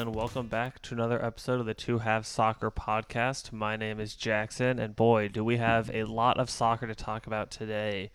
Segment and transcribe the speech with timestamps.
[0.00, 3.52] Hello, everyone, and welcome back to another episode of the Two Halves Soccer Podcast.
[3.52, 7.26] My name is Jackson, and boy, do we have a lot of soccer to talk
[7.26, 8.10] about today.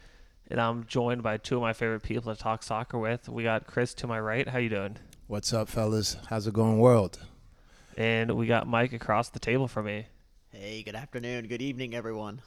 [0.49, 3.29] And I'm joined by two of my favorite people to talk soccer with.
[3.29, 4.47] We got Chris to my right.
[4.47, 4.97] How you doing?
[5.27, 6.17] What's up, fellas?
[6.27, 7.19] How's it going, world?
[7.95, 10.07] And we got Mike across the table from me.
[10.49, 12.41] Hey, good afternoon, good evening, everyone.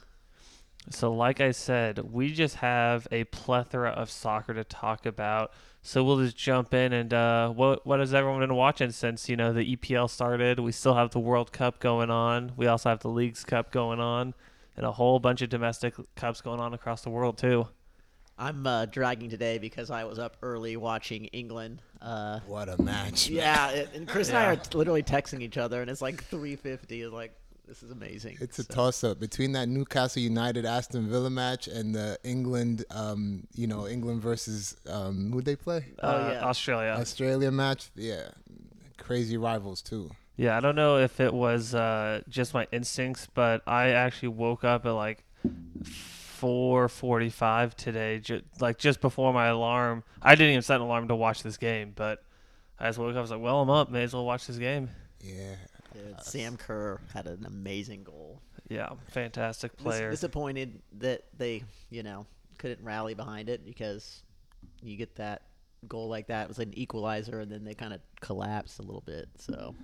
[0.90, 5.52] So, like I said, we just have a plethora of soccer to talk about.
[5.82, 9.36] So we'll just jump in and uh, what what has everyone been watching since you
[9.36, 10.58] know the EPL started?
[10.58, 12.52] We still have the World Cup going on.
[12.56, 14.34] We also have the Leagues Cup going on,
[14.76, 17.68] and a whole bunch of domestic cups going on across the world too.
[18.36, 21.80] I'm uh, dragging today because I was up early watching England.
[22.02, 23.28] Uh, What a match!
[23.30, 23.36] man.
[23.38, 27.02] yeah, it- and Chris and I are literally texting each other, and it's like 3:50.
[27.04, 27.32] It's like
[27.68, 28.38] this is amazing.
[28.40, 33.46] It's a toss up between that Newcastle United Aston Villa match and the England, um,
[33.54, 35.84] you know, England versus um, who they play?
[36.02, 36.44] Oh, Uh, yeah.
[36.44, 36.96] Australia.
[36.98, 37.90] Australia match.
[37.94, 38.28] Yeah,
[38.96, 40.10] crazy rivals too.
[40.36, 44.64] Yeah, I don't know if it was uh, just my instincts, but I actually woke
[44.64, 45.24] up at like
[46.40, 50.04] 4:45 today, ju- like just before my alarm.
[50.22, 52.22] I didn't even set an alarm to watch this game, but
[52.78, 53.16] I just woke up.
[53.16, 53.90] I was like, "Well, I'm up.
[53.90, 55.56] May as well watch this game." Yeah,
[55.98, 58.40] Dude, Sam Kerr had an amazing goal.
[58.68, 60.10] Yeah, fantastic Dis- player.
[60.10, 62.26] disappointed that they, you know,
[62.58, 64.22] couldn't rally behind it because
[64.82, 65.42] you get that
[65.86, 66.44] goal like that.
[66.44, 69.28] It was an equalizer, and then they kind of collapsed a little bit.
[69.38, 69.74] So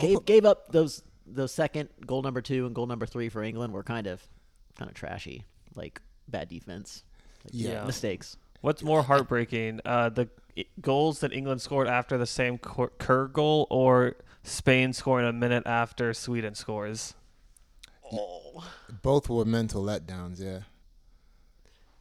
[0.00, 3.72] gave gave up those those second goal number two and goal number three for England
[3.72, 4.22] were kind of
[4.78, 7.02] kind of trashy, like bad defense,
[7.44, 7.84] like, Yeah.
[7.84, 8.36] mistakes.
[8.60, 10.28] What's more heartbreaking, uh, the
[10.80, 14.16] goals that England scored after the Sam Kerr goal, or
[14.48, 17.14] Spain scoring a minute after Sweden scores?
[18.12, 18.64] Oh,
[19.02, 20.40] both were mental letdowns.
[20.40, 20.60] Yeah,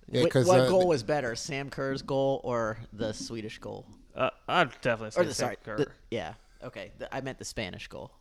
[0.10, 0.22] yeah.
[0.22, 3.86] what, Because what uh, goal was better, Sam Kerr's goal or the Swedish goal?
[4.16, 5.78] Uh, I'd definitely say Or the Sam sorry, Kerr.
[5.78, 6.92] the- yeah, okay.
[6.98, 8.12] The, I meant the Spanish goal.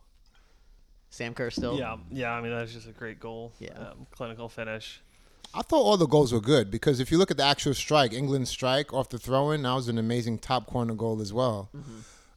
[1.09, 1.79] Sam Kerr still.
[1.79, 2.31] Yeah, yeah.
[2.33, 3.53] I mean, that's just a great goal.
[3.59, 3.69] Yeah.
[3.79, 5.01] um, clinical finish.
[5.53, 8.11] I thought all the goals were good because if you look at the actual strike,
[8.11, 11.69] England's strike off the throw in, that was an amazing top corner goal as well.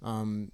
[0.03, 0.53] Um,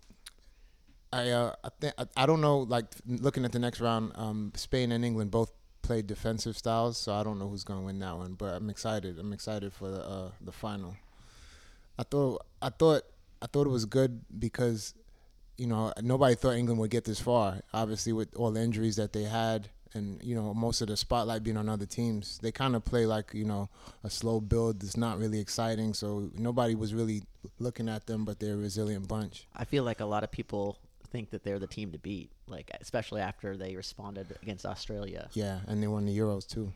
[1.16, 2.59] I uh, I, think I, don't know.
[2.59, 5.50] Like looking at the next round, um, Spain and England both
[5.82, 8.34] played defensive styles, so I don't know who's going to win that one.
[8.34, 9.19] But I'm excited.
[9.19, 10.97] I'm excited for the uh, the final.
[11.99, 13.03] I thought I thought
[13.41, 14.94] I thought it was good because
[15.56, 17.60] you know nobody thought England would get this far.
[17.72, 21.43] Obviously, with all the injuries that they had, and you know most of the spotlight
[21.43, 23.71] being on other teams, they kind of play like you know
[24.04, 25.94] a slow build that's not really exciting.
[25.94, 27.22] So nobody was really
[27.59, 29.47] looking at them, but they're a resilient bunch.
[29.54, 32.71] I feel like a lot of people think that they're the team to beat, like
[32.81, 35.28] especially after they responded against Australia.
[35.33, 36.72] Yeah, and they won the Euros too.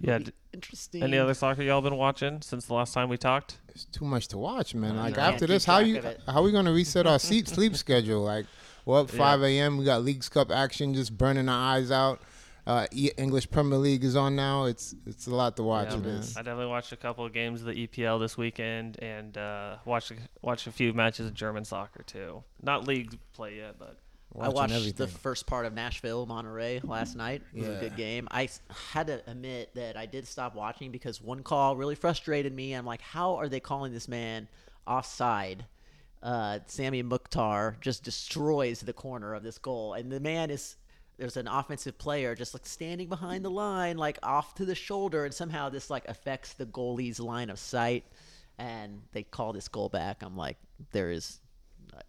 [0.00, 0.18] Yeah.
[0.18, 1.02] D- interesting.
[1.02, 3.58] Any other soccer y'all been watching since the last time we talked?
[3.68, 4.96] It's too much to watch, man.
[4.96, 6.20] Like can't after this, how track you of it.
[6.26, 8.22] how we gonna reset our sleep sleep schedule?
[8.22, 8.46] Like,
[8.86, 9.18] well, up Yeah.
[9.18, 9.76] five a.m.
[9.76, 12.20] We got Leagues Cup action, just burning our eyes out.
[12.70, 14.66] Uh, E- English Premier League is on now.
[14.66, 16.22] It's it's a lot to watch, Yeah, man.
[16.36, 20.12] I definitely watched a couple of games of the EPL this weekend and uh, watched
[20.12, 22.44] a, watched a few matches of German soccer too.
[22.62, 23.96] Not league play yet, but
[24.40, 25.04] I watched everything.
[25.04, 27.42] the first part of Nashville Monterrey last night.
[27.52, 28.28] It was a good game.
[28.30, 28.48] I
[28.92, 32.74] had to admit that I did stop watching because one call really frustrated me.
[32.74, 34.46] I'm like, how are they calling this man
[34.86, 35.64] offside?
[36.22, 40.76] Uh, Sammy Mukhtar just destroys the corner of this goal, and the man is
[41.20, 45.26] there's an offensive player just like standing behind the line, like off to the shoulder,
[45.26, 48.04] and somehow this like affects the goalie's line of sight,
[48.58, 50.22] and they call this goal back.
[50.22, 50.56] I'm like,
[50.92, 51.38] there is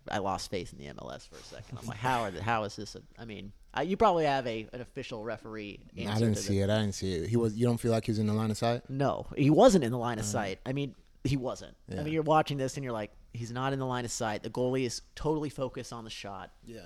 [0.10, 1.78] I lost faith in the MLS for a second.
[1.82, 2.96] I'm like, how are the, how is this?
[2.96, 5.82] A, I mean, I, you probably have a an official referee.
[6.00, 6.70] I didn't see it.
[6.70, 7.30] I didn't see it.
[7.30, 7.54] He was.
[7.56, 8.90] You don't feel like he was in the line of sight?
[8.90, 10.32] No, he wasn't in the line of uh-huh.
[10.32, 10.60] sight.
[10.66, 11.76] I mean, he wasn't.
[11.92, 14.44] I mean, you're watching this and you're like, he's not in the line of sight.
[14.44, 16.80] The goalie is totally focused on the shot, Yeah.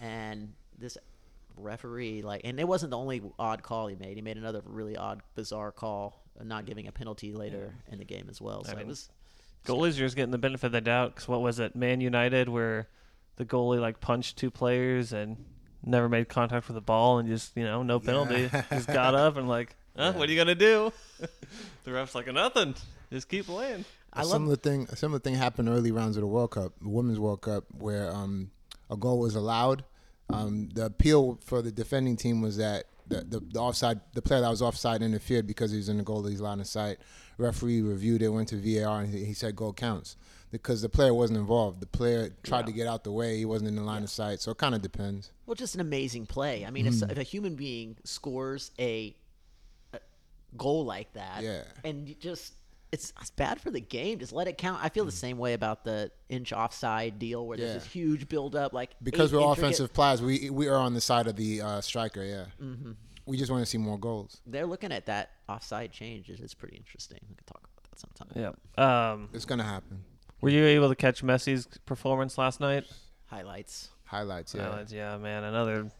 [0.00, 0.98] and this
[1.60, 4.16] referee like, and it wasn't the only odd call he made.
[4.16, 8.04] He made another really odd, bizarre call, uh, not giving a penalty later in the
[8.04, 8.64] game as well.
[8.66, 9.10] I So it was.
[9.66, 11.14] goalies are just getting the benefit of the doubt.
[11.14, 12.88] Because what was it, Man United, where
[13.36, 15.44] the goalie like punched two players and
[15.84, 19.36] never made contact with the ball and just you know no penalty, just got up
[19.36, 20.92] and like, huh, what are you gonna do?
[21.84, 22.74] the ref's like nothing,
[23.12, 23.84] just keep playing.
[24.12, 24.88] I a love of similar thing.
[24.90, 28.10] A similar thing happened early rounds of the World Cup, the Women's World Cup, where
[28.10, 28.50] um,
[28.90, 29.84] a goal was allowed.
[30.30, 34.40] Um, the appeal for the defending team was that the, the, the offside, the player
[34.42, 36.98] that was offside interfered because he was in the goalie's line of sight.
[37.38, 40.16] Referee reviewed it, went to VAR, and he, he said goal counts
[40.50, 41.80] because the player wasn't involved.
[41.80, 44.40] The player tried to get out the way; he wasn't in the line of sight.
[44.40, 45.30] So it kind of depends.
[45.46, 46.66] Well, just an amazing play.
[46.66, 49.14] I mean, if, if a human being scores a,
[49.94, 50.00] a
[50.58, 51.62] goal like that, Yeah.
[51.84, 52.52] and just
[52.90, 54.18] it's, it's bad for the game.
[54.18, 54.82] Just let it count.
[54.82, 57.74] I feel the same way about the inch offside deal where there's Yeah.
[57.74, 58.72] this huge build up.
[58.72, 61.60] Like Because eight we're intricate- offensive players, we we are on the side of the
[61.62, 62.22] uh, striker.
[62.24, 62.92] Yeah, mm-hmm.
[63.26, 64.40] we just want to see more goals.
[64.46, 66.30] They're looking at that offside change.
[66.30, 67.18] It's pretty interesting.
[67.28, 68.54] We could talk about that sometime.
[68.78, 69.12] Yeah.
[69.12, 70.02] Um, It's gonna happen.
[70.40, 72.84] were you able to catch Messi's performance last night?
[73.26, 73.90] Highlights.
[74.04, 74.54] Highlights.
[74.54, 74.62] Yeah.
[74.70, 75.90] Highlights, yeah, man, another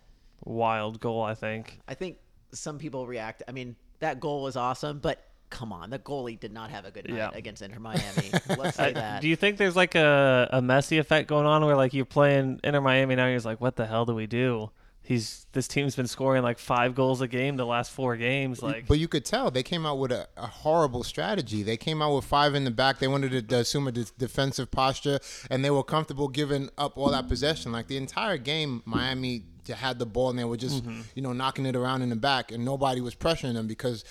[0.44, 1.22] wild goal.
[1.22, 1.80] I think.
[1.86, 2.16] I think
[2.52, 3.42] some people react.
[3.46, 6.90] I mean, that goal was awesome, but come on, the goalie did not have a
[6.90, 7.30] good night Yeah.
[7.32, 8.30] against Inter Miami.
[8.56, 9.22] Let's say that.
[9.22, 12.60] do you think there's like a, a Messi effect going on where like you're playing
[12.64, 13.26] Inter Miami now?
[13.26, 14.70] You're like, what the hell do we do?
[15.00, 18.62] He's this team's been scoring like five goals a game the last four games.
[18.62, 21.62] Like, But you could tell they came out with a, a horrible strategy.
[21.62, 22.98] They came out with five in the back.
[22.98, 25.18] They wanted to assume a de- defensive posture,
[25.50, 27.72] and they were comfortable giving up all that possession.
[27.72, 29.44] Like the entire game, Miami
[29.74, 31.00] had the ball, and they were just mm-hmm.
[31.14, 34.04] you know knocking it around in the back, and nobody was pressuring them because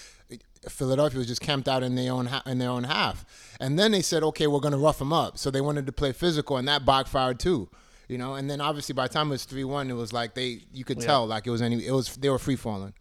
[0.69, 3.25] Philadelphia was just camped out in their own ha- in their own half.
[3.59, 5.37] And then they said, okay, we're going to rough them up.
[5.37, 7.69] So they wanted to play physical, and that backfired too.
[8.07, 10.33] You know, and then obviously by the time it was three one, it was like
[10.33, 11.07] they you could Yeah.
[11.07, 12.93] tell like it was any it was they were free falling.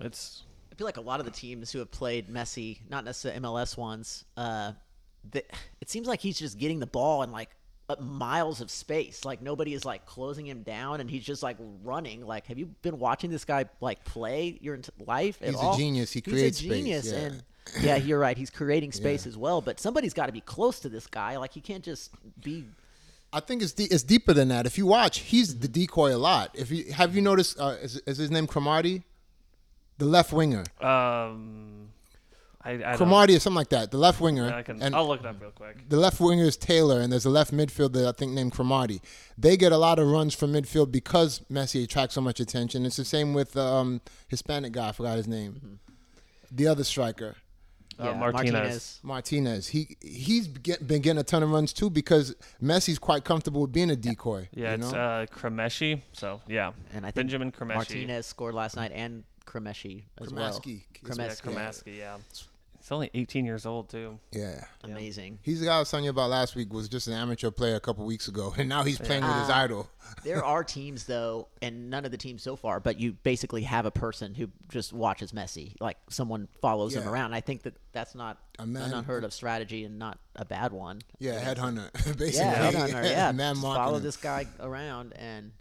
[0.00, 3.40] it's I feel like a lot of the teams who have played Messi, not necessarily
[3.40, 4.72] MLS ones, uh,
[5.30, 5.44] the,
[5.80, 7.50] it seems like he's just getting the ball and like
[7.98, 9.24] miles of space.
[9.24, 12.26] Like nobody is like closing him down, and he's just like running.
[12.26, 15.40] Like, have you been watching this guy like play your life?
[15.42, 16.12] At He's a genius.
[16.12, 17.18] He He's creates a space, genius, yeah.
[17.18, 17.42] and
[17.82, 18.36] yeah, you're right.
[18.36, 19.60] He's creating space as well.
[19.60, 21.36] But somebody's got to be close to this guy.
[21.36, 22.10] Like he can't just
[22.42, 22.64] be.
[23.32, 24.66] I think it's de- it's deeper than that.
[24.66, 26.50] If you watch, he's the decoy a lot.
[26.54, 29.04] If you have you noticed, uh, is, is his name Cromartie,
[29.98, 30.64] the left winger.
[30.80, 31.90] um,
[32.62, 32.96] I, I don't.
[32.98, 33.90] Cromartie or something like that.
[33.90, 34.82] The left winger, I can.
[34.82, 35.88] and I'll look it up real quick.
[35.88, 39.00] the left winger is Taylor, and there's a left midfielder I think named Cromartie.
[39.38, 42.84] They get a lot of runs from midfield because Messi attracts so much attention.
[42.84, 44.88] It's the same with um, Hispanic guy.
[44.90, 45.80] I forgot his name.
[46.50, 47.36] The other striker.
[47.98, 48.98] Uh, yeah, Martinez.
[49.02, 49.68] Martinez.
[49.68, 53.72] He he's get, been getting a ton of runs too because Messi's quite comfortable with
[53.72, 54.48] being a decoy.
[54.54, 54.98] Yeah, you it's know?
[54.98, 56.00] uh, Cremaschi.
[56.12, 57.74] So yeah, And I think Benjamin Cremaschi.
[57.74, 60.50] Martinez scored last night, and Cremaschi as well.
[60.50, 60.82] Cremaschi.
[61.02, 61.42] Yeah, Cremaschi.
[61.42, 61.98] Cremaschi.
[61.98, 62.16] Yeah,
[62.80, 64.18] he's only 18 years old too.
[64.32, 64.64] yeah.
[64.82, 65.38] Amazing.
[65.42, 67.74] He's the guy I was telling you about last week was just an amateur player
[67.76, 69.62] a couple weeks ago, and now he's playing with his Ah.
[69.62, 69.88] idol.
[70.24, 73.86] there are teams though, and none of the teams so far, but you basically have
[73.86, 77.10] a person who just watches Messi, like someone follows him Yeah.
[77.10, 77.34] around.
[77.34, 80.72] I think that that's not A man- an unheard of strategy and not a bad
[80.72, 81.00] one.
[81.18, 82.32] Yeah, headhunter, basically.
[82.46, 83.04] Yeah, headhunter.
[83.10, 84.02] Yeah, man just marking follow him.
[84.02, 85.52] this guy around, and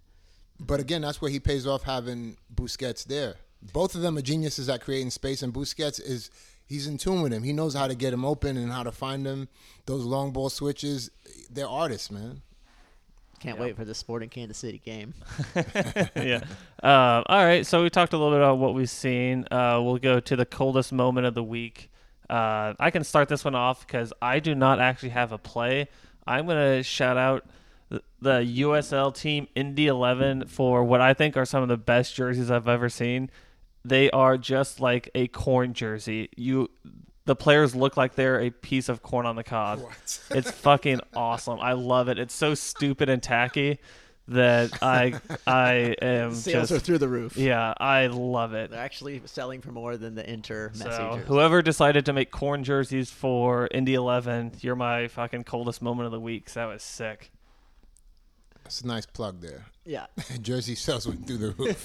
[0.59, 3.35] But again, that's where he pays off having Busquets there.
[3.73, 6.29] Both of them are geniuses at creating space, and Busquets is
[6.69, 7.43] he's in tune with him.
[7.43, 9.49] He knows how to get him open and how to find him.
[9.85, 11.09] Those long ball switches,
[11.51, 12.41] they're artists, man.
[13.39, 13.63] can't Yeah.
[13.65, 15.13] wait for the Sporting Kansas City game.
[16.15, 16.41] yeah.
[16.83, 17.65] Uh, all right.
[17.65, 19.45] So we talked a little bit about what we've seen.
[19.51, 21.89] Uh, we'll go to the coldest moment of the week.
[22.29, 25.87] Uh, I can start this one off because I do not actually have a play.
[26.27, 27.43] I'm gonna shout out
[27.89, 32.13] th- the USL team Indy Eleven for what I think are some of the best
[32.13, 33.31] jerseys I've ever seen.
[33.85, 36.29] They are just like a corn jersey.
[36.35, 36.69] You,
[37.25, 39.81] the players look like they're a piece of corn on the cob.
[40.31, 41.59] It's fucking awesome.
[41.59, 42.19] I love it.
[42.19, 43.79] It's so stupid and tacky
[44.27, 47.35] that I I am Sales just are through the roof.
[47.35, 48.69] yeah, I love it.
[48.69, 51.27] They're actually selling for more than the Inter So messengers.
[51.27, 56.11] whoever decided to make corn jerseys for Indy Eleven, you're my fucking coldest moment of
[56.11, 56.45] the week.
[56.45, 57.31] 'cause that was sick.
[58.63, 59.65] That's a nice plug there.
[59.83, 60.05] yeah.
[60.43, 61.83] Jersey sales went through the roof.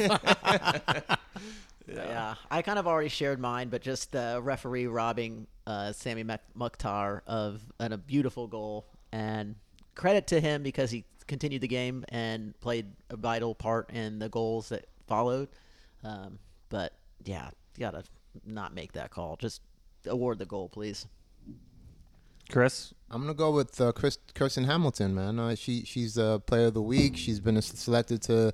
[1.86, 2.34] Yeah.
[2.50, 7.22] I kind of already shared mine, but just the referee robbing uh, Sammy Mak- Mukhtar
[7.26, 9.54] of an, a beautiful goal, and
[9.94, 14.28] credit to him because he continued the game and played a vital part in the
[14.28, 15.48] goals that followed.
[16.02, 16.38] Um,
[16.68, 16.92] but
[17.24, 18.04] yeah, you gotta
[18.44, 19.36] not make that call.
[19.36, 19.62] Just
[20.06, 21.06] award the goal, please.
[22.50, 25.38] Chris, I'm gonna go with uh, Chris, Kristen Hamilton, man.
[25.38, 27.16] Uh, she she's a player of the week.
[27.16, 28.52] She's been selected to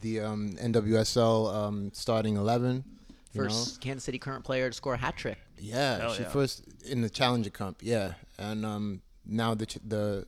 [0.00, 2.84] the um, NWSL um, starting eleven.
[3.32, 3.48] you know?
[3.48, 5.38] First Kansas City current player to score a hat trick.
[5.58, 6.28] Yeah, Hell she yeah.
[6.28, 7.76] first in the Challenger Cup.
[7.80, 10.26] Yeah, and um, now the ch- the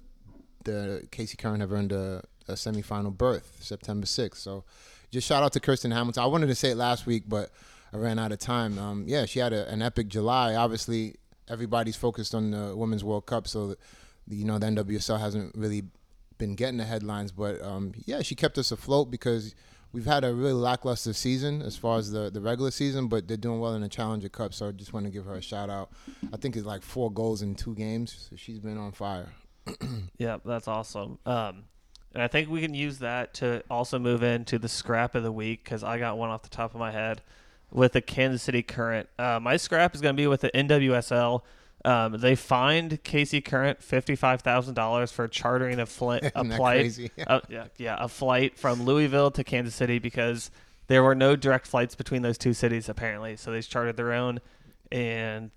[0.65, 4.43] the KC Current have earned a, a semifinal berth September sixth.
[4.43, 4.65] So,
[5.11, 6.23] just shout out to Kristen Hamilton.
[6.23, 7.51] I wanted to say it last week, but
[7.93, 8.79] I ran out of time.
[8.79, 10.55] Um, yeah, she had a, an epic July.
[10.55, 11.17] Obviously,
[11.49, 15.85] everybody's focused on the Women's World Cup, so the, you know the NWSL hasn't really
[16.39, 17.33] been getting the headlines.
[17.33, 19.55] But um, yeah, she kept us afloat because
[19.93, 23.37] we've had a really lackluster season as far as the, the regular season, but they're
[23.37, 24.55] doing well in the Challenger Cup.
[24.55, 25.91] So I just want to give her a shout out.
[26.33, 28.29] I think it's like four goals in two games.
[28.31, 29.29] So she's been on fire.
[30.19, 31.19] yeah, that's awesome.
[31.27, 31.65] Um,
[32.15, 35.33] and I think we can use that to also move into the scrap of the
[35.33, 37.23] week because I got one off the top of my head
[37.71, 39.09] with the Kansas City Current.
[39.19, 41.43] Uh, my scrap is going to be with the NWSL.
[41.85, 46.99] Um, they fined KC Current fifty five thousand dollars for chartering a, fl- a flight.
[47.27, 50.51] uh, yeah, yeah, a flight from Louisville to Kansas City because
[50.89, 53.37] there were no direct flights between those two cities apparently.
[53.37, 54.41] So they chartered their own,
[54.91, 55.51] and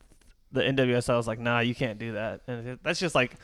[0.51, 3.35] the NWSL was like, "Nah, you can't do that." And that's just like,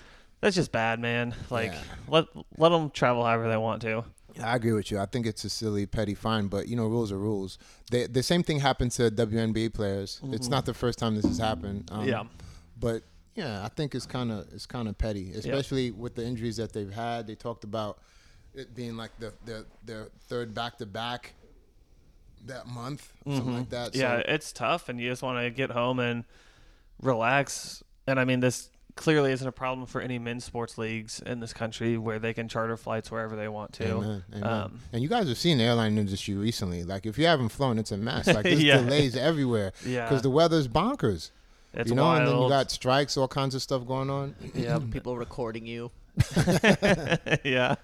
[0.42, 1.34] that's just bad, man.
[1.50, 1.82] Like, Yeah.
[2.08, 2.26] let
[2.58, 4.04] let them travel however they want to.
[4.44, 5.00] I agree with you.
[5.00, 7.58] I think it's a silly, petty fine, but you know, rules are rules.
[7.90, 10.22] They, the same thing happened to WNBA players.
[10.26, 11.90] It's not the first time this has happened.
[11.92, 12.24] Um, Yeah.
[12.80, 13.04] But
[13.36, 16.74] yeah, I think it's kind of it's kind of petty, especially with the injuries that
[16.74, 17.28] they've had.
[17.28, 18.00] They talked about
[18.56, 21.34] it being like the their their third back to back
[22.46, 23.94] that month, something like that.
[23.94, 24.20] So, Mm-hmm.
[24.28, 26.24] yeah, it's tough, and you just want to get home and
[27.02, 27.84] relax.
[28.08, 31.54] And I mean, this clearly isn't a problem for any men's sports leagues in this
[31.54, 33.92] country where they can charter flights wherever they want to.
[33.98, 34.44] Amen, amen.
[34.44, 36.84] Um, and you guys have seen the airline industry recently.
[36.84, 38.26] Like, if you haven't flown, it's a mess.
[38.28, 38.78] Like, there's Yeah.
[38.78, 40.06] delays everywhere Yeah.
[40.06, 41.30] because the weather's bonkers.
[41.74, 42.20] It's you know, wild.
[42.20, 44.36] and then you got strikes, all kinds of stuff going on.
[44.56, 45.92] yeah, People recording you.
[46.36, 46.56] yeah,
[47.44, 47.76] yeah.
[47.76, 47.78] that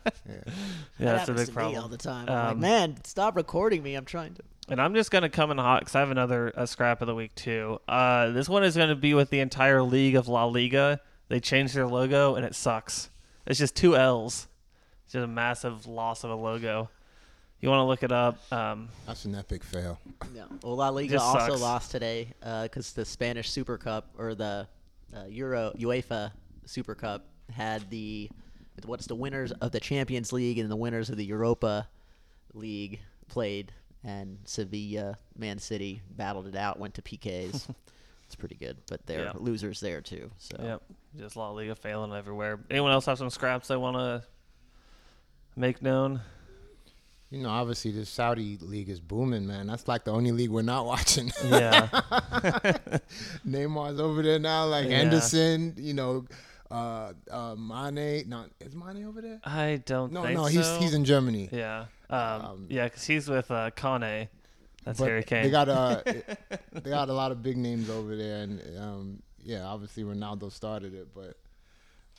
[0.99, 1.81] That's a big to me problem.
[1.83, 2.27] all the time.
[2.27, 3.95] I'm like, Um, man, stop recording me.
[3.95, 4.41] I'm trying to.
[4.69, 7.13] And I'm just gonna come in hot because I have another a scrap of the
[7.15, 7.79] week too.
[7.87, 10.99] Uh, this one is gonna be with the entire league of La Liga.
[11.27, 13.09] They changed their logo and it sucks.
[13.45, 14.47] It's just two L's.
[15.03, 16.89] It's just a massive loss of a logo.
[17.63, 18.51] You want to look it up?
[18.51, 19.97] Um, That's an epic fail.
[20.35, 20.43] Yeah.
[20.63, 21.61] Well, La Liga Just also sucks.
[21.61, 22.27] lost today
[22.63, 24.67] because the Spanish Super Cup or the
[25.15, 26.33] uh, Euro UEFA
[26.65, 28.29] Super Cup had the
[28.83, 31.87] what's the winners of the Champions League and the winners of the Europa
[32.53, 33.71] League played,
[34.03, 37.69] and Sevilla, Man City battled it out, went to PKs.
[38.25, 39.31] it's pretty good, but they're Yeah.
[39.37, 40.29] losers there too.
[40.37, 40.81] So Yep,
[41.17, 42.59] just La Liga failing everywhere.
[42.69, 44.21] Anyone else have some scraps they want to
[45.55, 46.19] make known?
[47.33, 49.65] You know, obviously the Saudi league is booming, man.
[49.65, 51.31] That's like the only league we're not watching.
[51.43, 51.87] Yeah,
[53.47, 54.97] Neymar's over there now, like Yeah.
[54.99, 55.73] Anderson.
[55.77, 56.25] You know,
[56.69, 58.29] uh, uh, Mane.
[58.29, 59.39] Not is Mane over there?
[59.43, 60.79] I don't No, no, he's so.
[60.79, 61.49] he's in Germany.
[61.51, 64.27] yeah, um, Um, yeah, because he's with uh, Kane.
[64.83, 65.43] That's Harry Kane.
[65.43, 66.01] They got uh,
[66.71, 70.93] they got a lot of big names over there, and um, yeah, obviously Ronaldo started
[70.93, 71.35] it, but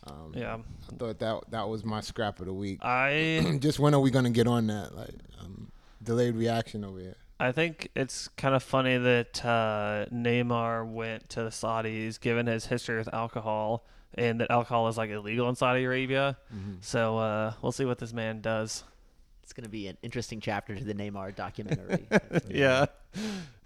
[0.06, 2.78] um, yeah, I thought that that was my scrap of the week.
[2.82, 4.94] I Just when are we gonna get on that?
[4.94, 5.70] Like um,
[6.02, 7.16] delayed reaction over here.
[7.40, 12.66] I think it's kind of funny that uh, Neymar went to the Saudis, given his
[12.66, 13.84] history with alcohol,
[14.14, 16.36] and that alcohol is like illegal in Saudi Arabia.
[16.54, 16.74] Mm-hmm.
[16.80, 18.84] So uh, we'll see what this man does.
[19.42, 22.06] it's going to be an interesting chapter to the Neymar documentary.
[22.48, 22.86] Yeah,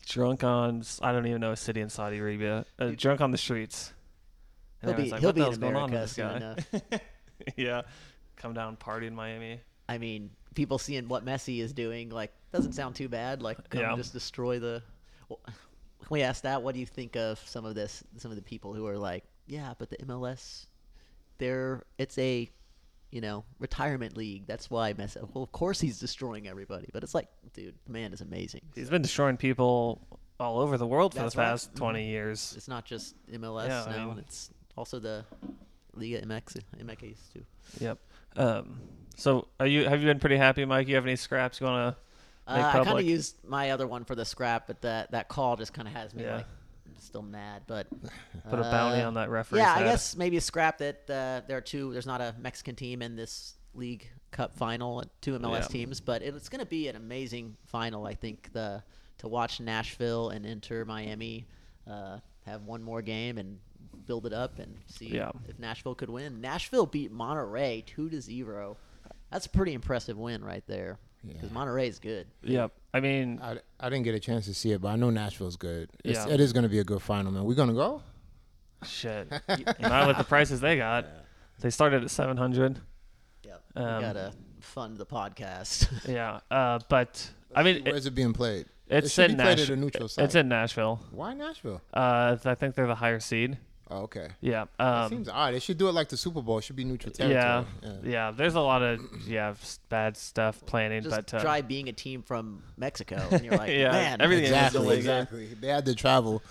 [0.06, 2.64] drunk on I don't even know a city in Saudi Arabia.
[2.78, 3.92] Uh, drunk on the streets.
[4.82, 7.00] He'll be like, he'll "What be in hell's going on America soon guy?" enough.
[7.56, 7.82] yeah,
[8.36, 9.60] come down party in Miami.
[9.88, 13.42] I mean, people seeing what Messi is doing, like, doesn't sound too bad.
[13.42, 13.96] Like, come Yeah.
[13.96, 14.82] just destroy the.
[15.28, 15.40] Well,
[16.10, 18.02] we asked that, what do you think of some of this?
[18.18, 20.66] Some of the people who are like, yeah, but the MLS,
[21.38, 22.48] they're it's a,
[23.10, 24.46] you know, retirement league.
[24.46, 25.16] That's why Messi.
[25.34, 28.62] Well, of course he's destroying everybody, but it's like, dude, the man is amazing.
[28.74, 30.06] He's been destroying people
[30.40, 31.48] all over the world for That's the right.
[31.48, 32.54] past 20 years.
[32.56, 35.24] It's not just MLS Yeah, I now; mean- it's also the
[35.94, 37.44] Liga MX, MX too.
[37.80, 37.98] Yep.
[38.36, 38.80] Um,
[39.16, 40.86] so are you have you been pretty happy, Mike?
[40.88, 43.86] You have any scraps you want to make Uh, I kind of used my other
[43.86, 46.36] one for the scrap, but that that call just kind of has me Yeah.
[46.36, 46.46] like
[47.00, 47.62] still mad.
[47.66, 47.88] But
[48.48, 49.58] Put a bounty uh, on that referee.
[49.58, 51.92] Yeah, I guess maybe a scrap that uh, there are two.
[51.92, 55.66] There's not a Mexican team in this League Cup final, two MLS Yeah.
[55.66, 58.06] teams, but it's going to be an amazing final.
[58.06, 58.82] I think the
[59.18, 61.46] to watch Nashville and Inter Miami
[61.90, 63.58] uh, have one more game and
[64.06, 65.30] build it up and see Yeah.
[65.48, 66.40] if Nashville could win.
[66.40, 68.76] Nashville beat Monterrey two to zero.
[69.30, 71.56] That's a pretty impressive win right there because Yeah.
[71.58, 72.26] Monterrey is good.
[72.42, 72.72] Yep.
[72.94, 75.56] I mean, I, I didn't get a chance to see it, but I know Nashville's
[75.56, 75.90] good.
[76.04, 76.32] It's, Yeah.
[76.32, 77.44] It is going to be a good final, man.
[77.44, 78.02] We going to go?
[78.86, 79.28] shit.
[79.80, 81.04] Not with the prices they got.
[81.60, 82.80] They started at 700.
[83.44, 83.62] Yep.
[83.74, 85.88] Um, gotta fund the podcast.
[86.08, 86.40] Yeah.
[86.50, 88.66] Uh, but I mean, it, Where's it being played?
[88.88, 90.24] it's it in be played Nash- at a neutral site.
[90.26, 91.00] It's in Nashville.
[91.10, 91.82] Why Nashville?
[91.92, 93.58] Uh, I think they're the higher seed.
[93.90, 94.28] Oh, okay.
[94.42, 94.66] Yeah.
[94.78, 95.54] That Um, seems odd.
[95.54, 96.58] They should do it like the Super Bowl.
[96.58, 98.10] It should be neutral yeah, territory.
[98.12, 98.30] yeah.
[98.32, 99.54] There's a lot of yeah
[99.88, 103.70] bad stuff planning, Just but uh, try being a team from Mexico, and you're like,
[103.70, 104.96] Yeah, man, everything is Exactly, illegal.
[104.98, 105.46] exactly.
[105.60, 106.42] They had to travel.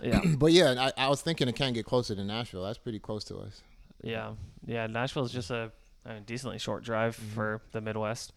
[0.00, 2.62] yeah, But yeah, I, I was thinking it can't get closer to Nashville.
[2.62, 3.62] That's pretty close to us.
[4.02, 4.34] yeah,
[4.64, 4.86] yeah.
[4.86, 5.72] Nashville is just a,
[6.06, 7.34] mean, decently short drive Mm-hmm.
[7.34, 8.32] for the Midwest.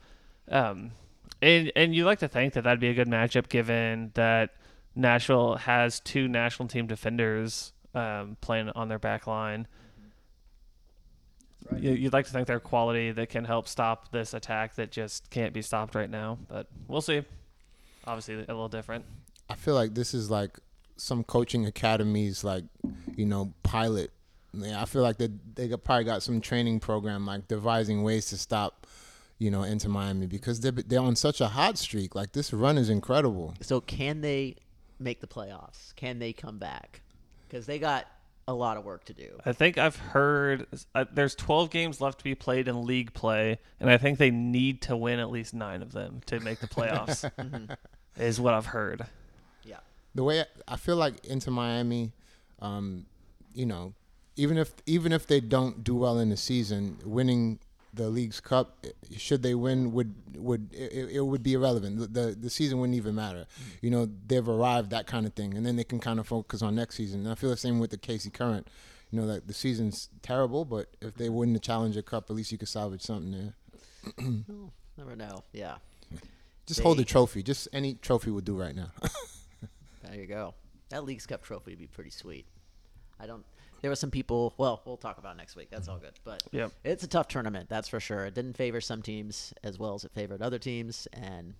[0.49, 0.91] Um,
[1.41, 4.55] and and you like to think that that'd be a good matchup, given that
[4.95, 9.67] Nashville has two national team defenders um, playing on their back line.
[11.79, 15.29] You, you'd like to think they're quality that can help stop this attack that just
[15.29, 17.23] can't be stopped right now, but we'll see.
[18.05, 19.05] Obviously, a little different.
[19.49, 20.59] I feel like this is like
[20.97, 22.65] some coaching academies like
[23.15, 24.11] you know pilot.
[24.53, 28.37] Yeah, I feel like they they probably got some training program like devising ways to
[28.37, 28.85] stop,
[29.39, 32.13] you know, Inter Miami because they're they're on such a hot streak.
[32.13, 33.53] Like this run is incredible.
[33.61, 34.57] So can they
[34.99, 35.95] make the playoffs?
[35.95, 37.02] Can they come back?
[37.53, 38.07] Because they got
[38.47, 39.39] a lot of work to do.
[39.45, 43.59] I think I've heard uh, there's 12 games left to be played in league play,
[43.79, 46.67] and I think they need to win at least nine of them to make the
[46.67, 47.29] playoffs.
[48.17, 49.05] Is what I've heard.
[49.63, 49.77] Yeah.
[50.15, 52.11] the way I feel like Inter Miami,
[52.59, 53.05] um,
[53.53, 53.93] you know,
[54.35, 57.59] even if even if they don't do well in the season, winning
[57.93, 61.99] the league's cup, eh, should they win, would would it, it would be irrelevant.
[61.99, 63.45] The, the the season wouldn't even matter.
[63.45, 63.63] Mm.
[63.81, 66.61] You know, they've arrived that kind of thing, and then they can kind of focus
[66.61, 67.21] on next season.
[67.21, 68.67] And I feel the same with the KC Current.
[69.11, 72.51] You know, that the season's terrible, but if they win the Challenger Cup, at least
[72.51, 73.53] you could salvage something there.
[74.97, 75.43] Never know.
[75.51, 75.75] Yeah.
[76.65, 77.43] Just hold the trophy.
[77.43, 78.91] Just any trophy would do right now.
[80.03, 80.53] There you go.
[80.89, 82.45] That League's Cup trophy would be pretty sweet.
[83.19, 83.43] I don't.
[83.81, 84.53] There were some people.
[84.57, 85.69] Well, we'll talk about it next week.
[85.69, 86.13] That's all good.
[86.23, 86.71] But Yep.
[86.85, 87.67] it's a tough tournament.
[87.69, 88.25] That's for sure.
[88.25, 91.07] It didn't favor some teams as well as it favored other teams.
[91.11, 91.53] And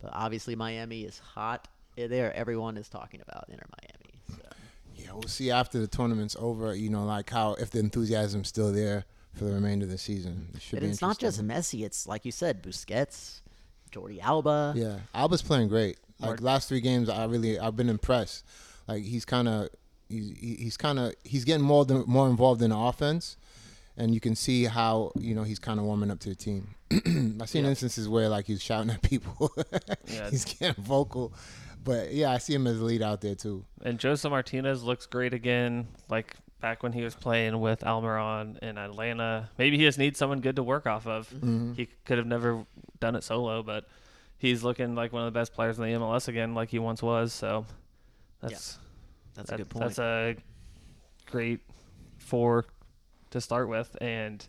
[0.00, 1.68] but obviously Miami is hot.
[1.96, 4.20] Eh, There, everyone is talking about Inter Miami.
[4.42, 4.48] So.
[4.96, 6.74] Yeah, we'll see after the tournament's over.
[6.74, 10.48] You know, like how if the enthusiasm's still there for the remainder of the season.
[10.54, 11.80] It should And be it's not just interesting.
[11.80, 11.84] Messi.
[11.86, 13.40] It's like you said, Busquets,
[13.92, 14.74] Jordi Alba.
[14.76, 15.98] Yeah, Alba's playing great.
[16.18, 18.44] Like Mark- last three games, I really I've been impressed.
[18.88, 19.68] Like he's kind of
[20.08, 23.36] he's he's kind of he's getting more than, more involved in the offense,
[23.96, 26.74] and you can see how you know he's kind of warming up to the team.
[26.92, 27.70] I've seen Yeah.
[27.70, 29.50] instances where like he's shouting at people.
[30.06, 30.30] Yeah.
[30.30, 31.32] he's getting vocal,
[31.82, 33.64] but yeah, I see him as a lead out there too.
[33.82, 38.78] And Josef Martinez looks great again, like back when he was playing with Almiron in
[38.78, 39.50] Atlanta.
[39.58, 41.28] Maybe he just needs someone good to work off of.
[41.30, 41.72] Mm-hmm.
[41.74, 42.64] He could have never
[43.00, 43.86] done it solo, but
[44.38, 47.02] he's looking like one of the best players in the MLS again, like he once
[47.02, 47.32] was.
[47.32, 47.66] So
[48.40, 48.78] that's
[49.34, 49.84] That's a good point.
[49.84, 50.36] That's a
[51.30, 51.60] great
[52.18, 52.66] four
[53.30, 54.46] to start with, and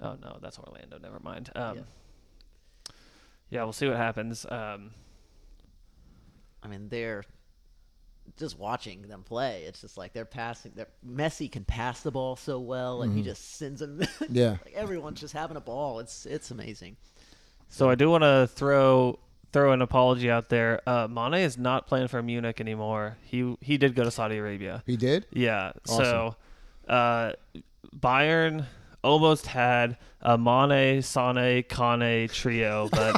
[0.00, 0.98] oh no, that's Orlando.
[0.98, 1.50] Never mind.
[1.56, 1.82] Um, Yeah.
[3.50, 3.64] yeah.
[3.64, 4.44] we'll see what happens.
[4.48, 4.90] Um,
[6.62, 7.24] I mean, they're
[8.36, 9.62] just watching them play.
[9.66, 10.72] It's just like they're passing.
[10.74, 14.02] They're, Messi can pass the ball so well, and he just sends them.
[14.28, 14.56] Yeah.
[14.64, 16.00] like everyone's just having a ball.
[16.00, 16.96] It's it's amazing.
[17.70, 19.18] So I do want to throw
[19.52, 20.80] throw an apology out there.
[20.86, 23.16] Uh, Mane is not playing for Munich anymore.
[23.22, 24.82] He he did go to Saudi Arabia.
[24.86, 25.26] He did.
[25.32, 25.72] Yeah.
[25.84, 26.36] So
[26.88, 27.32] uh,
[27.98, 28.66] Bayern
[29.04, 33.16] almost had a Mane, Sane, Kane trio, but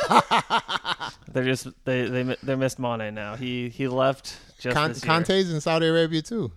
[1.33, 3.37] they're just they they they missed Mane now.
[3.37, 5.09] He he left just Con- this year.
[5.09, 6.53] Conte's in Saudi Arabia too.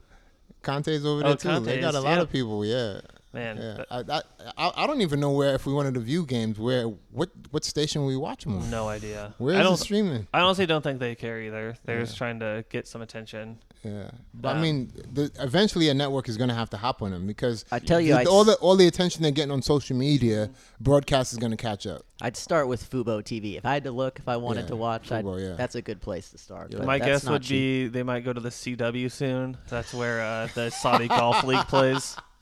[0.62, 1.60] Conte's over Oh, there too.
[1.66, 2.22] They got a lot yeah.
[2.22, 2.66] of people.
[2.66, 3.02] Yeah.
[3.34, 4.22] Man, Yeah, but I, I,
[4.68, 7.64] I I don't even know where if we wanted to view games where what what
[7.66, 8.70] station we watch them on.
[8.70, 9.34] no idea.
[9.40, 10.28] Where I don't it streaming?
[10.34, 11.76] I honestly don't think they care either.
[11.86, 13.58] They're just trying to get some attention.
[13.84, 17.12] Yeah, but I mean, the, eventually a network is going to have to hop on
[17.12, 19.98] them because I tell you, the- all the all the attention they're getting on social
[19.98, 22.04] media, broadcast is going to catch up.
[22.22, 23.58] I'd start with Fubo TV.
[23.58, 25.56] If I had to look, if I wanted Yeah, to watch, I'd, Fubo, yeah.
[25.56, 26.72] that's a good place to start.
[26.72, 27.50] But My guess would cheap.
[27.50, 29.58] be they might go to the CW soon.
[29.68, 32.16] That's where uh, the Saudi Golf League plays.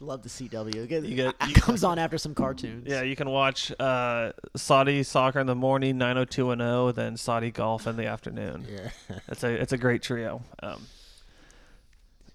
[0.00, 0.74] Love the CW.
[0.74, 2.86] It, You get- you- comes on after some cartoons.
[2.86, 7.96] Yeah, you can watch uh, Saudi soccer in the morning, 90210, then Saudi golf in
[7.96, 8.66] the afternoon.
[8.70, 8.90] Yeah,
[9.28, 10.42] It's a it's a great trio.
[10.62, 10.82] Um,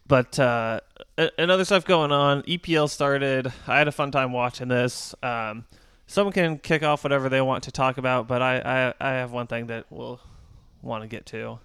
[0.08, 0.80] but uh,
[1.20, 2.42] a- and other stuff going on.
[2.44, 3.54] EPL started.
[3.68, 5.14] I had a fun time watching this.
[5.22, 5.66] Um,
[6.08, 9.32] someone can kick off whatever they want to talk about, but I I, I have
[9.32, 10.20] one thing that we'll
[10.82, 11.60] want to get to.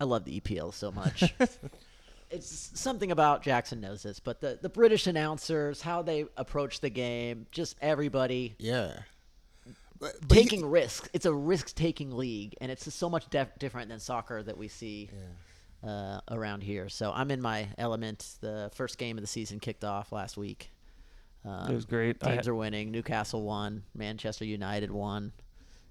[0.00, 1.32] I love the EPL so much.
[2.30, 6.90] it's something about Jackson knows this, but the, the British announcers, how they approach the
[6.90, 8.92] game, just everybody yeah.
[10.00, 11.08] But, but you- taking risks.
[11.12, 14.68] It's a risk taking league, and it's so much def- different than soccer that we
[14.68, 15.10] see
[15.84, 16.88] uh, around here.
[16.88, 18.36] So I'm in my element.
[18.40, 20.70] The first game of the season kicked off last week.
[21.44, 22.20] Um, It was great.
[22.20, 22.90] Teams ha- are winning.
[22.92, 23.82] Newcastle won.
[23.94, 25.32] Manchester United won.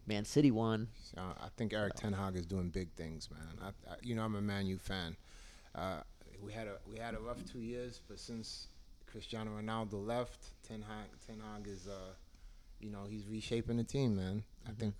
[0.06, 0.88] Man City won.
[1.17, 3.58] I think Erik Ten Hag is doing big things, man.
[3.62, 5.17] I, I, you know, I'm a Man U fan.
[5.76, 6.00] Uh,
[6.43, 8.67] we had a we had a rough two years, but since
[9.12, 12.13] Cristiano Ronaldo left, Ten Hag Ten Hag is, uh,
[12.80, 14.43] you know, he's reshaping the team, man.
[14.67, 14.95] I think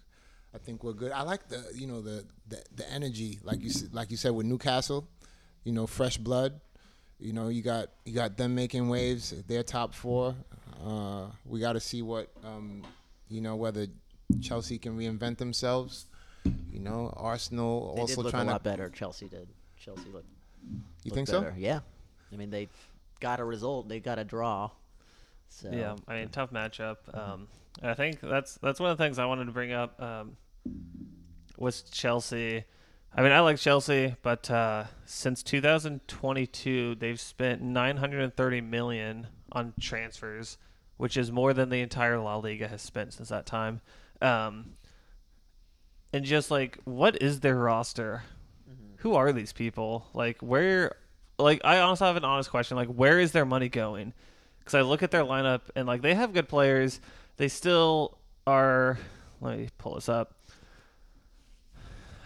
[0.54, 1.12] I think we're good.
[1.12, 4.46] I like the you know the the, the energy, like you like you said with
[4.46, 5.08] Newcastle,
[5.64, 6.60] you know, fresh blood.
[7.20, 9.34] You know, you got you got them making waves.
[9.48, 10.36] They're top four.
[10.86, 12.84] Uh, we got to see what um,
[13.30, 13.88] you know whether
[14.42, 16.06] Chelsea can reinvent themselves.
[16.72, 18.70] You know, Arsenal They also did look a lot to.
[18.70, 18.90] better.
[18.90, 19.50] Chelsea did.
[19.78, 20.30] Chelsea looked.
[21.04, 21.54] You think better.
[21.56, 21.60] so?
[21.60, 21.80] Yeah.
[22.32, 22.70] I mean, they
[23.20, 23.88] got a result.
[23.88, 24.72] They got a draw.
[25.50, 26.98] So Yeah, I mean, tough matchup.
[27.18, 27.48] Um,
[27.82, 30.02] I think that's that's one of the things I wanted to bring up.
[30.02, 30.38] Um,
[31.58, 32.66] was Chelsea.
[33.16, 40.58] I mean, I like Chelsea, but uh, since 2022, they've spent 930 million on transfers,
[40.98, 43.82] which is more than the entire La Liga has spent since that time.
[44.22, 44.74] Um,
[46.14, 48.24] and just like, what is their roster?
[48.98, 50.08] Who are these people?
[50.14, 50.96] Like, where?
[51.40, 52.78] Like, I also have an honest question.
[52.78, 54.14] Like, where is their money going?
[54.60, 57.00] Because I look at their lineup and like they have good players.
[57.38, 58.98] They still are.
[59.40, 60.34] Let me pull this up.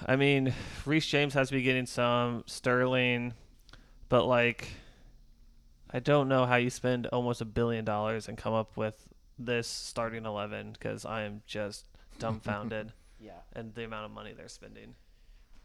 [0.05, 0.53] I mean,
[0.85, 3.33] Reece James has to be getting some Sterling,
[4.09, 4.69] but like,
[5.91, 8.95] I don't know how you spend almost a billion dollars and come up with
[9.37, 11.85] this starting eleven because I am just
[12.19, 13.31] dumbfounded Yeah.
[13.53, 14.95] and the amount of money they're spending.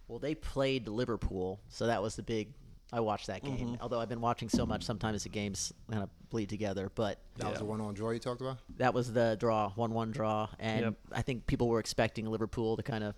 [0.09, 2.53] Well, they played Liverpool, so that was the big.
[2.93, 3.57] I watched that game.
[3.59, 3.75] Mm-hmm.
[3.83, 6.91] Although I've been watching so much, sometimes the games kind of bleed together.
[6.95, 8.59] But That was the one on draw you talked about.
[8.77, 10.95] that was the draw, one-one draw, and Yep.
[11.13, 13.17] I think people were expecting Liverpool to kind of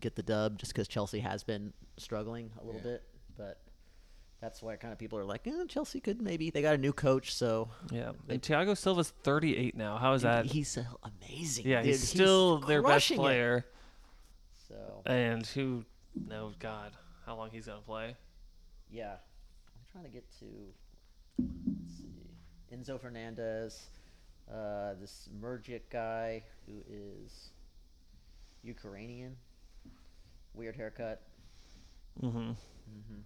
[0.00, 2.92] get the dub just because Chelsea has been struggling a little Yeah.
[2.92, 3.02] bit.
[3.36, 3.60] But
[4.40, 6.48] that's why kind of people are like, eh, Chelsea could maybe.
[6.48, 9.98] They got a new coach, so Yeah, and Thiago Silva's 38 now.
[9.98, 10.46] How is that?
[10.46, 11.66] he's amazing.
[11.66, 11.86] yeah, dude.
[11.90, 13.20] he's still their best crushing it.
[13.20, 13.66] player,
[14.68, 15.84] So and who
[16.28, 16.92] knows God
[17.26, 18.16] how long he's gonna play.
[18.90, 20.46] yeah, I'm trying to get to.
[21.38, 22.30] Let's see,
[22.74, 23.86] Enzo Fernandez,
[24.52, 27.50] uh, this Mudryk guy who is
[28.62, 29.36] Ukrainian,
[30.54, 31.22] weird haircut.
[32.20, 32.50] hmm
[32.90, 33.22] Mhm.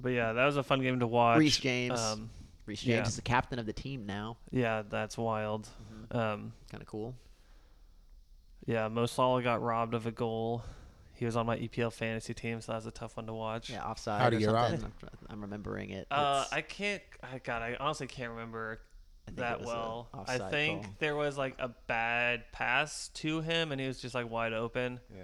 [0.00, 1.38] But yeah, that was a fun game to watch.
[1.38, 1.98] Reece James.
[2.00, 2.30] Um,
[2.66, 3.06] Reece James yeah.
[3.06, 4.36] is the captain of the team now.
[4.50, 5.68] yeah, that's wild.
[6.10, 7.14] Um, Kind of cool.
[8.66, 10.64] yeah, Mo Salah got robbed of a goal.
[11.16, 13.70] He was on my EPL fantasy team, so that was a tough one to watch.
[13.70, 14.20] Yeah, offside.
[14.20, 14.54] How'd or he get.
[14.54, 14.92] I'm,
[15.30, 16.06] I'm remembering it.
[16.10, 17.02] Uh, I can't.
[17.22, 18.80] I God, I honestly can't remember
[19.26, 20.08] I think it that well.
[20.28, 20.94] I think call.
[20.98, 25.00] there was like a bad pass to him, and he was just like wide open,
[25.10, 25.22] Yeah.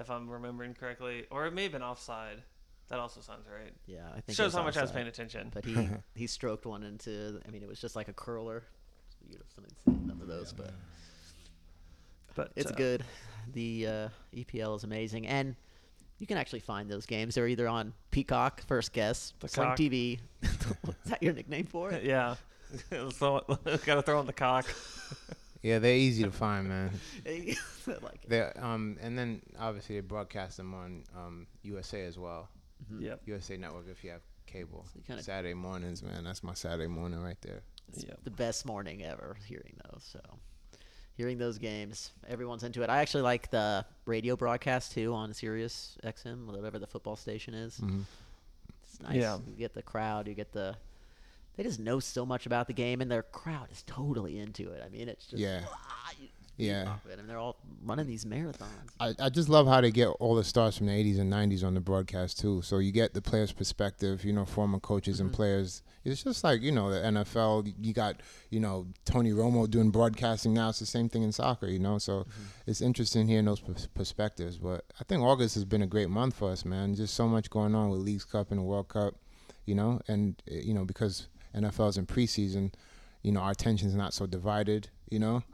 [0.00, 2.42] if I'm remembering correctly, or it may have been offside.
[2.88, 3.72] That also sounds right.
[3.86, 5.50] Yeah, I think it Shows was how much I was paying attention.
[5.52, 7.40] But he he stroked one into.
[7.46, 8.62] I mean, it was just like a curler.
[9.26, 10.70] You'd have something seen none of those, but
[12.34, 13.04] But it's uh, good.
[13.52, 15.56] The uh, EPL is amazing, and
[16.18, 17.34] you can actually find those games.
[17.34, 19.76] They're either on Peacock, First Guess, The Sling cock.
[19.76, 20.18] TV.
[20.42, 20.56] is
[21.06, 22.04] that your nickname for it?
[22.04, 22.36] Yeah,
[23.16, 23.44] so,
[23.84, 24.66] gotta throw in the cock.
[25.62, 26.90] Yeah, they're easy to find, man.
[27.86, 28.26] Like.
[28.26, 32.48] They um and then obviously they broadcast them on um USA as well.
[32.98, 33.22] Yep.
[33.26, 34.86] USA Network if you have cable.
[35.08, 36.24] you Saturday mornings, man.
[36.24, 37.62] That's my Saturday morning right there.
[37.94, 38.20] Yep.
[38.24, 40.02] the best morning ever hearing those.
[40.04, 40.20] So,
[41.16, 42.90] hearing those games, everyone's into it.
[42.90, 47.78] I actually like the radio broadcast too on Sirius XM, whatever the football station is.
[47.78, 48.04] Mhm.
[48.84, 49.16] It's nice.
[49.16, 49.38] Yeah.
[49.46, 50.26] You get the crowd.
[50.28, 50.76] You get the.
[51.56, 54.82] They just know so much about the game, and their crowd is totally into it.
[54.84, 55.64] I mean, it's just Yeah.
[55.70, 56.12] "Ah,"
[56.66, 56.96] Yeah.
[57.18, 58.68] and they're all running these marathons.
[59.00, 61.64] I, I just love how they get all the stars from the 80s and 90s
[61.64, 62.62] on the broadcast too.
[62.62, 65.82] So you get the players' perspective, you know, former coaches and players.
[66.04, 67.72] It's just like you know the NFL.
[67.80, 68.16] You got
[68.50, 70.68] you know Tony Romo doing broadcasting now.
[70.70, 71.98] It's the same thing in soccer, you know.
[71.98, 72.26] So
[72.66, 74.58] it's interesting hearing those pers- perspectives.
[74.58, 76.94] But I think August has been a great month for us, man.
[76.94, 79.14] Just so much going on with Leagues Cup and the World Cup,
[79.64, 82.72] you know, and uh, you know because NFL's in preseason,
[83.22, 85.44] you know our attention's not so divided, you know,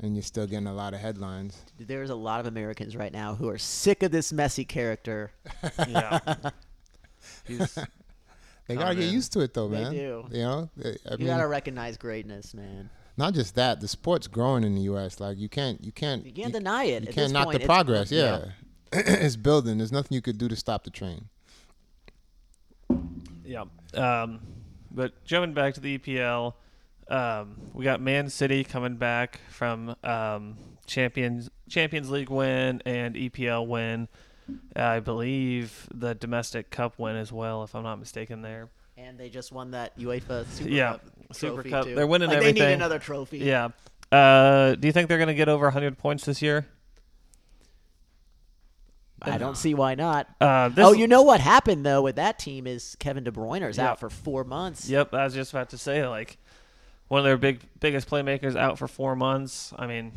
[0.00, 1.60] and you're still getting a lot of headlines.
[1.78, 5.30] There's a lot of Americans right now who are sick of this Messi character.
[5.88, 6.18] Yeah.
[7.46, 7.78] He's,
[8.68, 9.12] They gotta get in.
[9.14, 9.92] used to it though, man.
[9.94, 10.22] They man.
[10.30, 10.36] do.
[10.36, 12.90] You know, I you mean, gotta recognize greatness, man.
[13.16, 13.80] not just that.
[13.80, 15.18] The sport's growing in the U.S.
[15.20, 17.02] Like you can't, you can't, You can't deny it.
[17.04, 18.10] You At can't this knock point, the it's- progress.
[18.12, 18.46] Yeah,
[18.92, 19.78] it's building.
[19.78, 21.28] There's nothing you could do to stop the train.
[23.44, 23.64] yeah.
[23.94, 24.40] Um,
[24.90, 26.54] but jumping back to the EPL,
[27.08, 33.66] um, we got Man City coming back from um, Champions Champions League win and EPL
[33.66, 34.08] win.
[34.76, 38.42] I believe the domestic cup win as well, if I'm not mistaken.
[38.42, 38.68] There.
[38.96, 41.02] And they just won that UEFA Super Yeah, Cup.
[41.32, 41.84] Super Cup.
[41.84, 41.94] too.
[41.94, 43.38] They're winning like They need another trophy.
[43.38, 43.68] Yeah.
[44.10, 46.66] Uh, do you think they're going to get over 100 points this year?
[49.22, 50.28] I don't see why not.
[50.40, 53.68] Uh, this, oh, you know what happened though with that team is Kevin De Bruyne
[53.68, 53.90] is Yeah.
[53.90, 54.88] out for four months.
[54.88, 56.36] Yep, I was just about to say like
[57.08, 59.72] one of their big biggest playmakers out for four months.
[59.76, 60.12] I mean,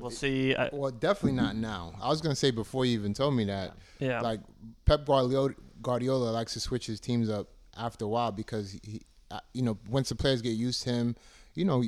[0.00, 0.54] we'll see.
[0.54, 1.94] I, Well, definitely not now.
[2.00, 3.74] I was gonna say before you even told me that.
[3.98, 4.40] yeah, Like
[4.84, 9.40] Pep Guardiola, Guardiola likes to switch his teams up after a while because he, uh,
[9.54, 11.16] you know, once the players get used to him,
[11.54, 11.84] you know,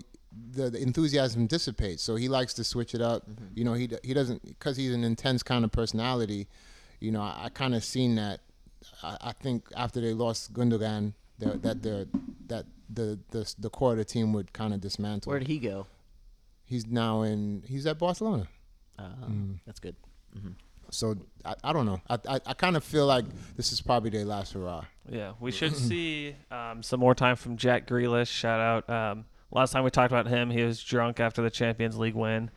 [0.52, 2.02] the, the enthusiasm dissipates.
[2.02, 3.24] So he likes to switch it up.
[3.54, 6.48] You know, he he doesn't because he's an intense kind of personality.
[7.00, 8.40] You know, I, I kind of seen that.
[9.02, 12.08] I, I think after they lost Gundogan, that that the
[12.46, 15.30] that the the the core of the team would kind of dismantle.
[15.30, 15.86] Where did he go?
[16.64, 17.64] He's now in.
[17.66, 18.48] He's at Barcelona.
[18.98, 19.58] Uh, Mm.
[19.66, 19.96] That's good.
[20.90, 22.00] So I, I don't know.
[22.08, 23.24] I I, I kind of feel like
[23.56, 24.84] this is probably their last hurrah.
[25.08, 28.28] Yeah, we should see um, some more time from Jack Grealish.
[28.28, 28.90] Shout out.
[28.90, 32.50] Um, last time we talked about him, he was drunk after the Champions League win.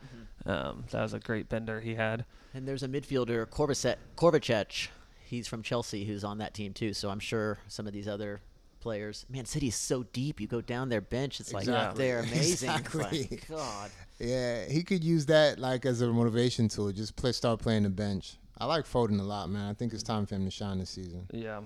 [0.44, 2.24] Um, that was a great bender he had.
[2.54, 4.88] And there's a midfielder, Kovacic, Kovacic.
[5.24, 6.92] He's from Chelsea, who's on that team too.
[6.94, 8.40] So I'm sure some of these other
[8.86, 9.26] players.
[9.28, 10.40] Man, City's so deep.
[10.40, 12.04] You go down their bench, it's like Exactly.
[12.04, 12.70] they're amazing.
[12.70, 13.28] Exactly.
[13.30, 13.90] like, God.
[14.20, 16.92] Yeah, he could use that like as a motivation tool.
[16.92, 18.36] Just play, start playing the bench.
[18.58, 19.68] I like Foden a lot, man.
[19.68, 21.26] I think it's time for him to shine this season.
[21.32, 21.62] Yeah,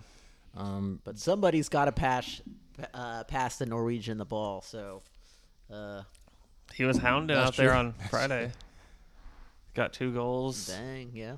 [0.56, 2.40] Um, But somebody's got to pass,
[2.94, 4.62] uh, pass the Norwegian the ball.
[4.62, 5.02] So,
[5.70, 6.02] uh,
[6.74, 7.78] he was hounding That's out there true.
[7.78, 8.50] on Friday.
[9.74, 10.68] Got two goals.
[10.68, 11.37] dang, yeah.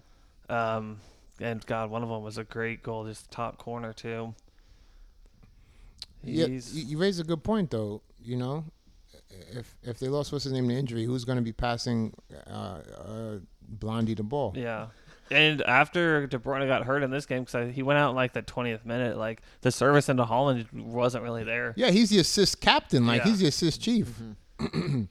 [0.48, 1.00] Um,
[1.40, 4.34] and God, one of them was a great goal, just top corner too.
[6.24, 8.02] Yeah, you, raise a good point though.
[8.22, 8.64] You know,
[9.52, 12.14] if if they lost what's his name to injury, who's going to be passing
[12.46, 14.52] uh, uh, Blondie the ball?
[14.56, 14.88] Yeah.
[15.30, 18.34] And after De Bruyne got hurt in this game, because he went out in like
[18.34, 21.72] the 20th minute, like the service into Haaland wasn't really there.
[21.76, 23.06] Yeah, he's the assist captain.
[23.06, 23.30] Like Yeah.
[23.30, 24.12] he's the assist chief.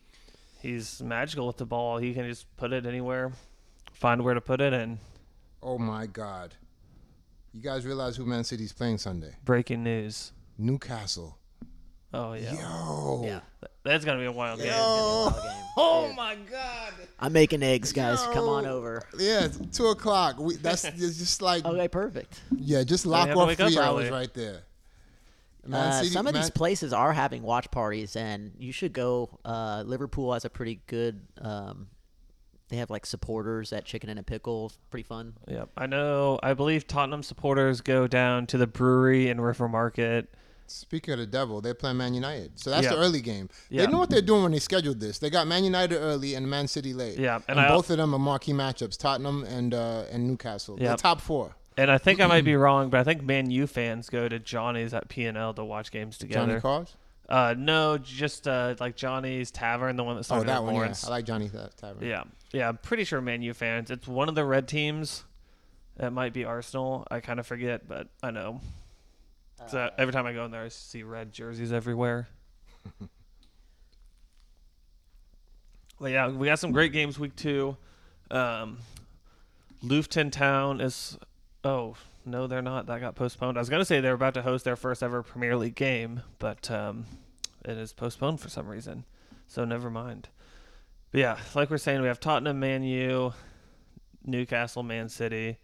[0.62, 1.97] He's magical with the ball.
[1.97, 3.32] He can just put it anywhere,
[3.93, 5.00] find where to put it, and
[5.63, 6.54] Oh my God!
[7.52, 9.36] You guys realize who Man City's playing Sunday?
[9.43, 10.32] breaking news.
[10.62, 11.38] Newcastle.
[12.13, 13.21] Oh yeah, Yo.
[13.26, 13.39] Yeah.
[13.84, 14.71] that's gonna be a wild game.
[14.71, 15.39] Ball game.
[15.78, 16.91] Oh Dude, my God.
[17.17, 18.21] I'm making eggs, guys.
[18.34, 19.02] Come on over.
[19.17, 20.38] Yeah, it's two o'clock.
[20.38, 22.41] We, that's it's just like Okay, perfect.
[22.58, 24.12] yeah, just lock have off three hours early.
[24.12, 24.63] right there.
[25.71, 29.30] Uh, some of Man- these places are having watch parties, and you should go.
[29.45, 31.21] Uh, Liverpool has a pretty good.
[31.39, 31.88] Um,
[32.67, 34.71] they have like supporters at Chicken and a Pickle.
[34.89, 35.34] Pretty fun.
[35.47, 36.38] Yep, I know.
[36.43, 40.34] I believe Tottenham supporters go down to the brewery in River Market.
[40.67, 42.91] Speaking of the devil, they're playing Man United, so that's Yeah.
[42.91, 43.50] the early game.
[43.69, 43.86] Yeah.
[43.86, 45.19] They know what they're doing when they scheduled this.
[45.19, 47.17] They got Man United early and Man City late.
[47.19, 50.78] Yeah, and, and I- both of them are marquee matchups: Tottenham and uh, and Newcastle.
[50.78, 51.56] They're top four.
[51.78, 54.39] And I think I might be wrong, but I think Man U fans go to
[54.39, 56.47] Johnny's at P and L to watch games together.
[56.47, 56.95] Johnny Cars.
[57.30, 60.74] Uh, no, just uh, like Johnny's Tavern, the one that Oh, that in one.
[60.74, 61.06] Yeah, Lawrence.
[61.06, 62.06] I like Johnny's Tavern.
[62.06, 62.67] Yeah, yeah.
[62.67, 63.89] I'm pretty sure Man U fans.
[63.89, 65.24] It's one of the red teams.
[65.97, 67.08] That might be Arsenal.
[67.10, 68.60] I kind of forget, but I know.
[69.67, 72.28] So every time I go in there, I see red jerseys everywhere.
[76.00, 77.78] but yeah, we got some great games week two.
[78.30, 78.80] Um,
[79.82, 81.17] Luton Town is.
[81.63, 81.95] Oh
[82.26, 82.88] no, they're not.
[82.88, 83.58] That got postponed.
[83.58, 86.69] I was gonna say they're about to host their first ever Premier League game, but
[86.71, 87.06] um,
[87.63, 89.06] it is postponed for some reason.
[89.47, 90.30] So never mind.
[91.12, 93.34] But yeah, like we're saying, we have Tottenham, Man U,
[94.26, 95.58] Newcastle, Man City,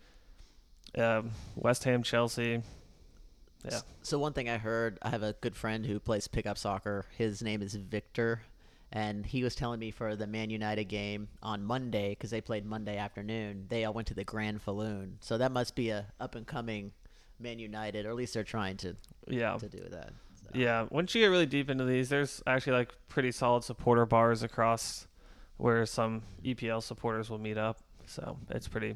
[0.97, 2.62] um, West Ham, Chelsea.
[3.65, 3.79] Yeah.
[4.01, 7.05] So one thing I heard, I have a good friend who plays pickup soccer.
[7.17, 8.41] His name is Victor,
[8.91, 12.65] and he was telling me for the Man United game on Monday because they played
[12.65, 13.65] Monday afternoon.
[13.69, 16.91] They all went to the Grand Falloon, so that must be a up and coming
[17.39, 18.95] Man United, or at least they're trying to
[19.27, 19.57] Yeah.
[19.57, 20.11] to do that.
[20.43, 20.49] So.
[20.53, 20.87] Yeah.
[20.89, 25.07] Once you get really deep into these, there's actually like pretty solid supporter bars across
[25.57, 27.79] where some EPL supporters will meet up.
[28.05, 28.95] So it's pretty,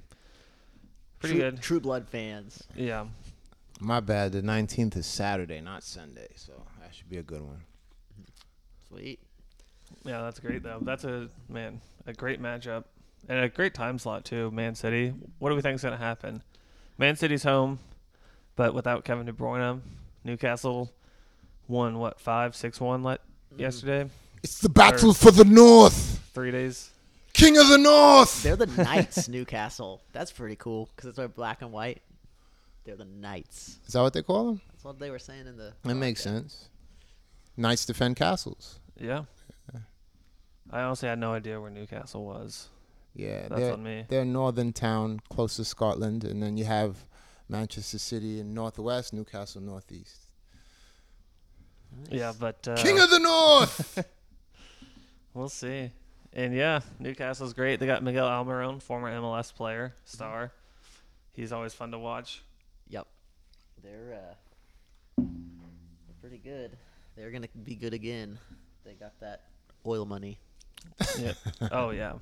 [1.19, 1.61] pretty True, good.
[1.61, 2.63] True Blood fans.
[2.75, 3.05] Yeah.
[3.81, 4.31] My bad.
[4.31, 7.63] The nineteenth is Saturday, not Sunday, so that should be a good one.
[8.87, 9.19] Sweet.
[10.05, 10.79] Yeah, that's great though.
[10.81, 12.85] That's a man, a great matchup
[13.27, 14.51] and a great time slot too.
[14.51, 15.13] Man City.
[15.39, 16.43] What do we think is going to happen?
[16.97, 17.79] Man City's home,
[18.55, 19.81] but without Kevin De Bruyne.
[20.23, 20.91] Newcastle
[21.67, 23.61] won what five, six, one let mm-hmm.
[23.61, 24.09] yesterday.
[24.43, 26.19] It's the battle for the North.
[26.33, 26.91] Three days.
[27.33, 28.43] King of the North.
[28.43, 30.01] They're the Knights, Newcastle.
[30.11, 32.01] That's pretty cool because it's like black and white.
[32.83, 33.79] They're the Knights.
[33.85, 34.61] Is that what they call them?
[34.71, 35.73] That's what they were saying in the.
[35.83, 36.55] That makes broadcast.
[36.55, 36.69] sense.
[37.57, 38.79] Knights defend castles.
[38.99, 39.23] Yeah.
[40.71, 42.69] I honestly had no idea where Newcastle was.
[43.13, 44.05] Yeah, That's they're, on me.
[44.07, 47.05] they're a northern town close to Scotland, and then you have
[47.49, 50.17] Manchester City in northwest, Newcastle northeast.
[52.09, 54.05] Yeah, but uh, King of the North.
[55.33, 55.91] we'll see.
[56.31, 57.81] And yeah, Newcastle's great.
[57.81, 60.53] They got Miguel Almiron, former MLS player, star.
[61.33, 62.43] He's always fun to watch.
[63.83, 63.91] Yep.
[63.91, 64.33] They're uh,
[65.17, 66.77] they're pretty good.
[67.15, 68.39] They're gonna be good again.
[68.85, 69.41] They got that
[69.85, 70.39] oil money.
[71.19, 71.35] Yep.
[71.71, 72.13] oh yeah.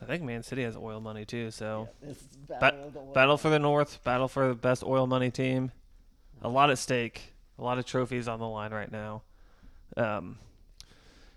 [0.00, 1.50] I think Man City has oil money too.
[1.50, 5.70] So It's Ba- battle for the North, battle for the best oil money team.
[6.42, 7.34] A lot at stake.
[7.58, 9.22] A lot of trophies on the line right now.
[9.96, 10.38] Um,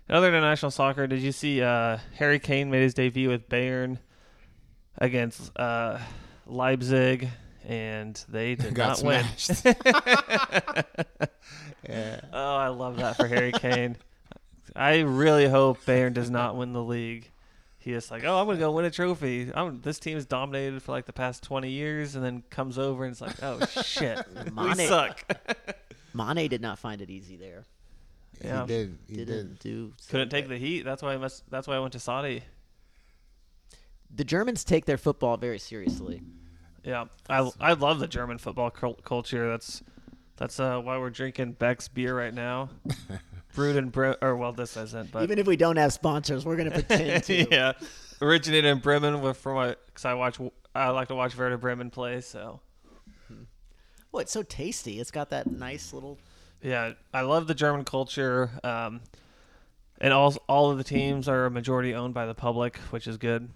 [0.08, 3.98] in other international soccer, did you see uh, Harry Kane made his debut with Bayern
[4.98, 5.98] against uh,
[6.46, 7.28] Leipzig,
[7.66, 9.26] and they did Got not win.
[11.88, 12.20] yeah.
[12.32, 13.96] Oh, I love that for Harry Kane.
[14.74, 17.30] I really hope Bayern does not win the league.
[17.78, 19.50] he is like, oh, I'm gonna go win a trophy.
[19.54, 23.12] I'm, this team's dominated for like the past 20 years, and then comes over and
[23.12, 24.18] it's like, oh shit,
[24.56, 25.24] we suck.
[26.14, 27.64] Mane did not find it easy there.
[28.44, 28.62] Yeah.
[28.62, 28.98] He did.
[29.08, 29.58] He Didn't did.
[29.60, 29.92] do.
[30.10, 30.82] Couldn't take the heat.
[30.82, 31.48] That's why I must.
[31.50, 32.42] That's why I went to Saudi.
[34.14, 36.22] The Germans take their football very seriously.
[36.86, 39.50] Yeah, I I love the German football culture.
[39.50, 39.82] That's
[40.36, 42.68] that's uh, why we're drinking Beck's beer right now.
[43.54, 46.56] Brewed in Bre- or well, this isn't, but Even if we don't have sponsors, we're
[46.56, 47.50] gonna pretend to.
[47.50, 47.72] yeah,
[48.22, 50.38] originated in Bremen with from my because I watch
[50.74, 52.20] I like to watch Werder Bremen play.
[52.20, 52.60] So
[54.14, 54.98] Oh, it's so tasty.
[55.00, 56.18] It's got that nice little.
[56.62, 58.50] yeah, I love the German culture.
[58.64, 59.00] Um,
[60.00, 63.48] and all all of the teams are majority owned by the public, which is good.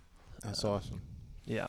[0.42, 1.00] That's awesome.
[1.44, 1.68] Yeah.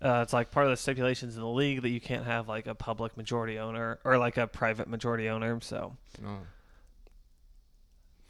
[0.00, 2.66] Uh, it's like part of the stipulations in the league that you can't have like
[2.68, 5.58] a public majority owner or like a private majority owner.
[5.60, 6.38] So, No.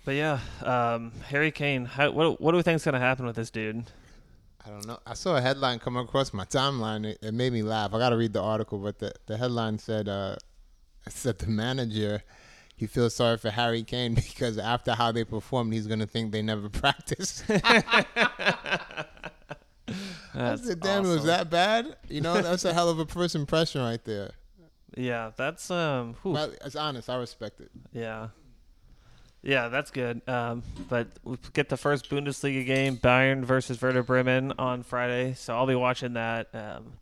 [0.04, 1.84] but yeah, um, Harry Kane.
[1.84, 3.84] How, what what do we think is gonna happen with this dude?
[4.64, 4.98] I don't know.
[5.06, 7.04] I saw a headline come across my timeline.
[7.06, 7.92] It, it made me laugh.
[7.94, 10.36] I got to read the article, but the, the headline said uh,
[11.08, 12.22] said the manager
[12.76, 16.42] he feels sorry for Harry Kane because after how they performed, he's gonna think they
[16.42, 17.44] never practiced.
[20.38, 23.06] I That's said, "Damn, it was that bad?" You know, that's a hell of a
[23.06, 24.30] first impression right there.
[24.96, 26.14] Yeah, that's um.
[26.22, 26.32] whew.
[26.32, 27.10] Well, it's honest.
[27.10, 27.70] I respect it.
[27.92, 28.28] Yeah.
[29.42, 30.20] Yeah, that's good.
[30.28, 35.54] Um, but we get the first Bundesliga game, Bayern versus Werder Bremen on Friday, so
[35.54, 36.48] I'll be watching that.
[36.52, 36.94] Um,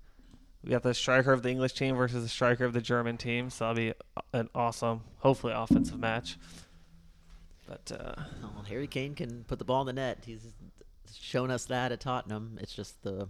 [0.63, 3.49] we got the striker of the English team versus the striker of the German team,
[3.49, 3.95] so that'll be
[4.35, 6.37] an awesome, hopefully offensive match.
[7.67, 10.19] But uh, Oh, Harry Kane can put the ball in the net.
[10.27, 10.47] He's
[11.15, 12.59] shown us that at Tottenham.
[12.61, 13.29] It's just the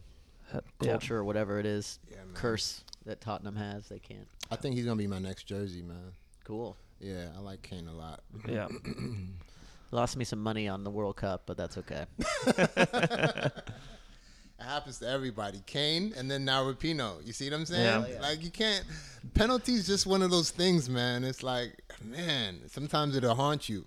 [0.53, 0.91] uh, yeah.
[0.91, 3.89] culture or whatever it is, Yeah, curse that Tottenham has.
[3.89, 4.27] They can't.
[4.51, 6.13] I think he's gonna be my next jersey, man.
[6.45, 6.77] Cool.
[7.01, 8.21] Yeah, I like Kane a lot.
[8.49, 8.69] yeah,
[9.91, 12.07] Lost me some money on the World Cup, but that's okay.
[14.59, 15.61] It happens to everybody.
[15.67, 17.25] Kane and then now Rapinoe.
[17.27, 17.85] You see what I'm saying?
[17.85, 18.07] Yeah.
[18.07, 18.21] Yeah.
[18.21, 18.85] Like you can't.
[19.35, 21.25] Penalties just one of those things, man.
[21.25, 23.87] It's like, man, sometimes it'll haunt you.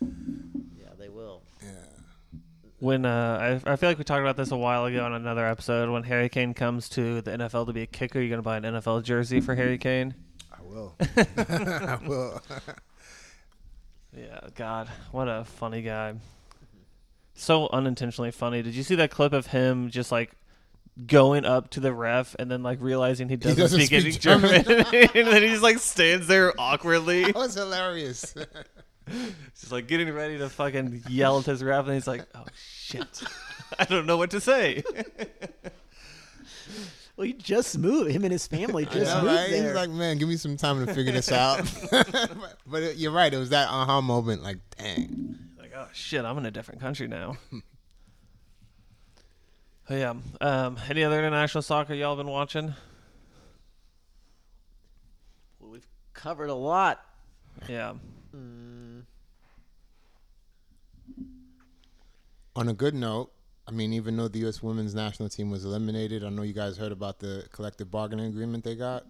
[0.00, 1.42] Yeah, they will.
[1.62, 2.40] Yeah.
[2.78, 5.46] When uh, I, I feel like we talked about this a while ago on another
[5.46, 5.90] episode.
[5.90, 8.64] When Harry Kane comes to the NFL to be a kicker, you're gonna buy an
[8.64, 10.14] NFL jersey for Harry Kane.
[10.52, 10.94] I will.
[11.16, 12.42] I will.
[14.16, 16.14] Yeah, God, what a funny guy.
[17.34, 18.62] So unintentionally funny.
[18.62, 20.32] Did you see that clip of him just like
[21.06, 24.64] going up to the ref and then like realizing he doesn't, doesn't speak, any German,
[24.64, 24.86] German.
[24.92, 28.34] and then he just like stands there awkwardly, that was hilarious.
[29.58, 33.22] Just like getting ready to fucking yell at his ref, and he's like, "Oh shit,
[33.78, 34.82] I don't know what to say."
[37.18, 38.12] Well, he just moved.
[38.12, 39.50] Him and his family just know, moved right?
[39.50, 39.64] there.
[39.64, 41.68] He's like, man, give me some time to figure this out.
[42.64, 43.34] but it, you're right.
[43.34, 44.44] It was that aha moment.
[44.44, 45.36] Like, dang.
[45.58, 47.36] like, oh shit, I'm in a different country now.
[49.90, 50.12] Oh, yeah.
[50.42, 52.74] Um, any other international soccer y'all been watching?
[55.58, 57.02] Well, we've covered a lot.
[57.70, 57.94] Yeah.
[58.36, 58.77] Mm,
[62.58, 63.30] On a good note,
[63.68, 64.60] I mean, even though the U.S.
[64.64, 68.64] women's national team was eliminated, I know you guys heard about the collective bargaining agreement
[68.64, 69.06] they got.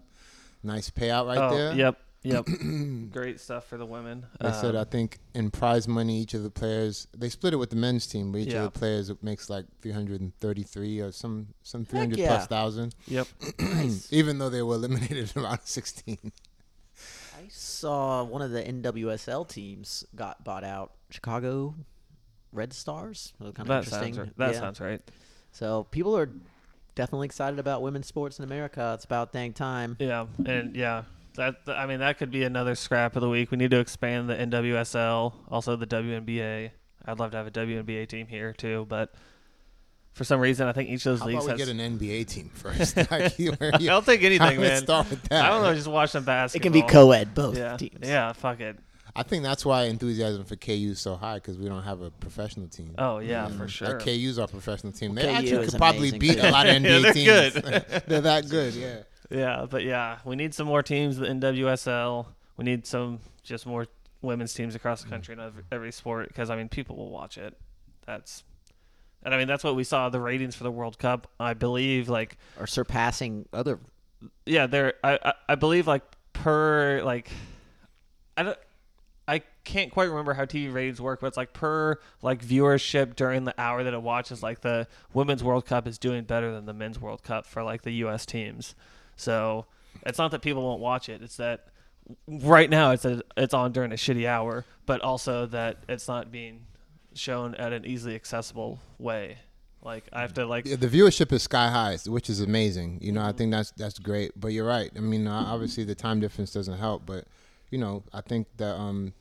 [0.63, 1.73] Nice payout right oh, there.
[1.75, 1.99] Yep.
[2.25, 2.47] Yep.
[3.13, 4.27] Great stuff for the women.
[4.41, 7.57] They said, Um, I think in prize money, each of the players they split it
[7.57, 8.65] with the men's team, but each Yeah.
[8.65, 12.27] of the players makes like 333 or some some 300 yeah.
[12.27, 12.97] plus thousand.
[13.07, 13.29] Yep.
[13.61, 14.09] nice.
[14.13, 16.19] Even though they were eliminated in round 16.
[17.39, 20.95] I saw one of the NWSL teams got bought out.
[21.11, 21.77] Chicago
[22.59, 23.33] Red Stars.
[23.41, 24.15] That kind of That interesting.
[24.15, 24.37] sounds right.
[24.39, 24.61] That Yeah.
[24.61, 25.01] sounds right.
[25.53, 26.29] So people are
[26.95, 28.93] definitely excited about women's sports in America.
[28.95, 29.97] It's about dang time.
[30.01, 31.05] Yeah, and yeah,
[31.37, 33.51] that I mean that could be another scrap of the week.
[33.51, 36.71] We need to expand the NWSL, also the WNBA.
[37.07, 39.15] I'd love to have a WNBA team here too, but
[40.13, 41.69] for some reason I think each of those How leagues about we has.
[41.73, 42.97] get an NBA team first?
[43.11, 44.83] like, you, you, I'll take anything, man.
[44.83, 45.45] start with that.
[45.45, 46.61] I don't know, just watch some basketball.
[46.61, 48.01] It can be co-ed both Yeah, teams.
[48.03, 48.77] yeah, fuck it.
[49.19, 52.11] I think that's why enthusiasm for KU is so high because we don't have a
[52.11, 52.95] professional team.
[52.99, 53.59] Oh yeah, Mm.
[53.59, 53.89] for sure.
[53.89, 55.15] Like KU's our professional team.
[55.15, 56.47] They KU actually could probably beat too.
[56.47, 57.55] a lot of NBA Yeah, they're teams.
[57.85, 58.03] good.
[58.07, 58.97] they're that good, yeah.
[59.31, 62.27] Yeah, but yeah, we need some more teams in WSL.
[62.57, 63.87] We need some just more
[64.23, 67.37] women's teams across the country in every, every sport because I mean people will watch
[67.39, 67.57] it.
[68.07, 68.43] That's
[69.23, 71.29] and I mean that's what we saw the ratings for the World Cup.
[71.39, 73.79] I believe like are surpassing other.
[74.47, 76.03] yeah, there I, I I believe like
[76.33, 77.31] per like
[78.37, 78.61] I don't I
[79.69, 83.55] can't quite remember how TV ratings work, but it's like per like viewership during the
[83.61, 84.43] hour that it watches.
[84.43, 87.83] Like the women's World Cup is doing better than the men's World Cup for like
[87.83, 88.25] the U.S.
[88.25, 88.75] teams.
[89.15, 89.67] So
[90.07, 91.67] it's not that people won't watch it; it's that
[92.27, 96.33] right now it's a, it's on during a shitty hour, but also that it's not
[96.33, 96.65] being
[97.13, 99.39] shown at an easily accessible way.
[99.83, 103.01] Like I have to like Yeah, the viewership is sky high, which is amazing.
[103.03, 103.29] You know, Mm-hmm.
[103.29, 104.33] I think that's that's great.
[104.35, 104.91] But you're right.
[104.97, 107.25] I mean, uh, obviously the time difference doesn't help, but
[107.71, 109.13] you know, I think that um,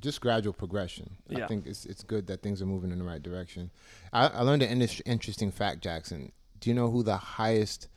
[0.00, 1.16] just gradual progression.
[1.28, 1.44] Yeah.
[1.44, 3.70] I think it's it's good that things are moving in the right direction.
[4.12, 6.32] I, I learned an indus- interesting fact, Jackson.
[6.60, 7.88] Do you know who the highest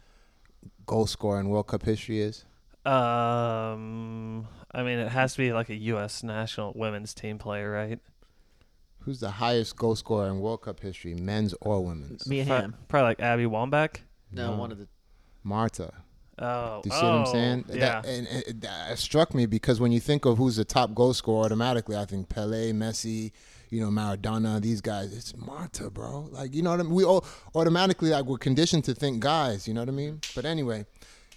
[0.86, 2.46] goal scorer in World Cup history is?
[2.86, 8.00] um I mean it has to be like a US national women's team player, right?
[9.00, 12.28] Who's the highest goal scorer in World Cup history, men's or women's?
[12.28, 12.76] Me and him.
[12.88, 13.98] Probably like Abby Wambach.
[14.32, 14.58] No, No.
[14.58, 14.88] one of the.
[15.44, 15.92] Marta.
[16.42, 17.66] Oh, Do you see what I'm oh, saying?
[17.70, 17.76] Yeah.
[17.76, 20.96] That, and, and it, that struck me because when you think of who's the top
[20.96, 23.32] goal scorer, automatically I think Pele, Messi,
[23.70, 25.16] you know, Maradona, these guys.
[25.16, 26.28] It's Marta, bro.
[26.32, 26.94] Like, you know what I mean?
[26.94, 27.24] We all
[27.56, 29.68] automatically like we're conditioned to think guys.
[29.68, 30.20] You know what I mean?
[30.36, 30.86] But anyway,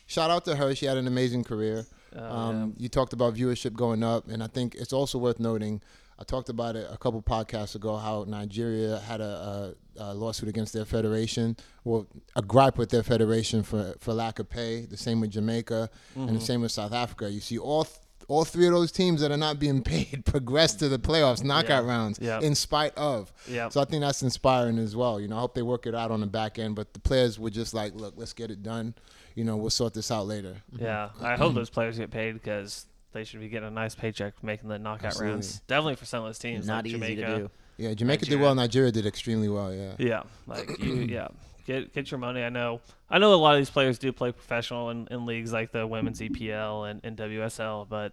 [0.06, 0.74] shout out to her.
[0.74, 1.86] She had an amazing career.
[2.16, 5.82] Oh, um, You talked about viewership going up, and I think it's also worth noting.
[6.18, 10.48] I talked about it a couple podcasts ago how Nigeria had a, a, a lawsuit
[10.48, 12.06] against their federation, well,
[12.36, 14.86] a gripe with their federation for, for lack of pay.
[14.86, 16.34] The same with Jamaica, and Mm-hmm.
[16.36, 17.30] the same with South Africa.
[17.30, 20.72] You see all th- all three of those teams that are not being paid progress
[20.76, 21.90] to the playoffs, knockout Yeah.
[21.90, 22.40] rounds, Yeah.
[22.40, 23.30] in spite of.
[23.46, 23.68] Yeah.
[23.68, 25.20] So I think that's inspiring as well.
[25.20, 27.38] You know, I hope they work it out on the back end, but the players
[27.38, 28.94] were just like, look, let's get it done.
[29.34, 30.56] You know, we'll sort this out later.
[30.74, 34.34] Yeah, I hope those players get paid because they should be getting a nice paycheck
[34.44, 35.32] making the knockout Absolutely.
[35.32, 35.60] rounds.
[35.66, 37.20] Definitely for some of those teams, Not like easy Jamaica.
[37.22, 37.50] to do.
[37.78, 38.54] Yeah, Jamaica did well.
[38.54, 39.72] Nigeria did extremely well.
[39.74, 39.94] Yeah.
[39.98, 41.28] Yeah, like you, yeah,
[41.66, 42.42] get get your money.
[42.44, 45.52] I know, I know a lot of these players do play professional in, in leagues
[45.52, 48.12] like the women's EPL and, and WSL, but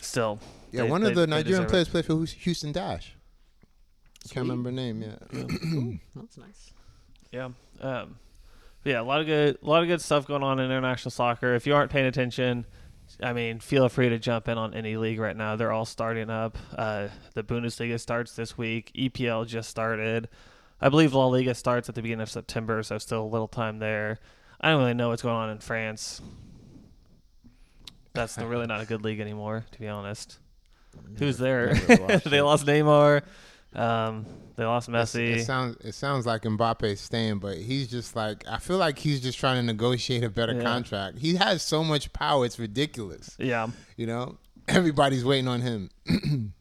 [0.00, 0.38] still,
[0.72, 1.70] Yeah, they- one they- of the Nigerian deserve it.
[1.70, 3.14] players played for Hous- Houston Dash.
[4.24, 4.34] Sweet.
[4.34, 5.00] Can't remember name.
[5.00, 5.16] Yeah.
[5.38, 6.72] Ooh, that's nice.
[7.32, 7.48] Yeah.
[7.80, 8.16] Um,
[8.84, 11.54] yeah, a lot of good, a lot of good stuff going on in international soccer.
[11.54, 12.66] If you aren't paying attention,
[13.22, 15.56] I mean, feel free to jump in on any league right now.
[15.56, 16.56] They're all starting up.
[16.76, 18.92] Uh, the Bundesliga starts this week.
[18.94, 20.28] EPL just started.
[20.80, 23.78] I believe La Liga starts at the beginning of September, so still a little time
[23.78, 24.18] there.
[24.60, 26.22] I don't really know what's going on in France.
[28.12, 30.38] That's really not a good league anymore, to be honest.
[31.18, 31.74] Who's there?
[31.74, 33.22] they lost Neymar.
[33.74, 35.36] Um, they lost Messi.
[35.36, 39.20] It sounds it sounds like Mbappe's staying, but he's just like I feel like he's
[39.20, 40.62] just trying to negotiate a better Yeah.
[40.62, 41.18] contract.
[41.18, 43.36] He has so much power, it's ridiculous.
[43.38, 43.68] yeah.
[43.96, 45.90] You know, everybody's waiting on him.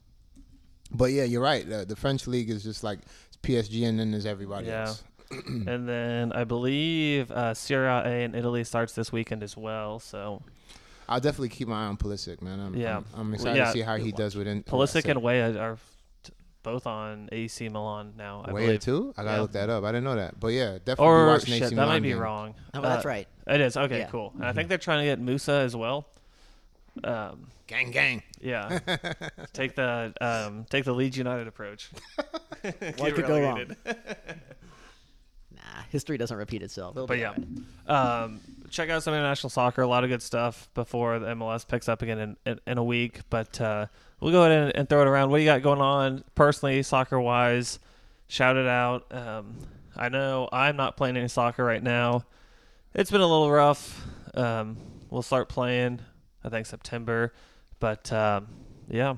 [0.92, 1.68] but yeah, you're right.
[1.68, 4.88] The, the French league is just like it's PSG, and then there's everybody Yeah.
[4.88, 5.04] else.
[5.48, 10.00] and then I believe uh, Serie A in Italy starts this weekend as well.
[10.00, 10.42] So
[11.08, 12.60] I'll definitely keep my eye on Pulisic, man.
[12.60, 12.98] I'm, Yeah.
[12.98, 13.66] I'm, I'm excited yeah.
[13.66, 15.78] to see how he does within Pulisic and Weah are
[16.64, 18.44] both on AC Milan now.
[18.46, 18.80] I Weah believe.
[18.82, 19.14] too.
[19.18, 19.42] I gotta Yeah.
[19.42, 19.84] look that up.
[19.84, 22.00] I didn't know that, but yeah, definitely be Or watching shit, AC that Milan might
[22.02, 22.20] be game.
[22.20, 22.56] wrong.
[22.74, 23.28] Oh, well, that's Uh, right.
[23.48, 24.08] It is okay, Yeah.
[24.08, 24.34] cool.
[24.36, 26.08] And I think they're trying to get Musah as well.
[27.04, 28.24] Um, Gang, gang.
[28.42, 28.80] yeah,
[29.54, 31.90] take the um, take the Leeds United approach.
[32.98, 33.76] What could go wrong?
[35.90, 36.96] History doesn't repeat itself.
[36.96, 37.34] It'll But yeah,
[37.88, 38.24] alright.
[38.24, 38.40] um,
[38.70, 39.82] check out some international soccer.
[39.82, 42.84] A lot of good stuff before the MLS picks up again in, in, in a
[42.84, 43.22] week.
[43.30, 43.88] But uh,
[44.20, 45.30] we'll go ahead and, and throw it around.
[45.32, 47.80] What do you got going on personally, soccer wise?
[48.28, 49.06] Shout it out.
[49.12, 49.58] Um,
[49.96, 52.26] I know I'm not playing any soccer right now.
[52.94, 54.06] It's been a little rough.
[54.36, 54.78] Um,
[55.10, 56.00] we'll start playing,
[56.44, 57.34] I think September.
[57.80, 58.48] But um,
[58.88, 59.16] yeah,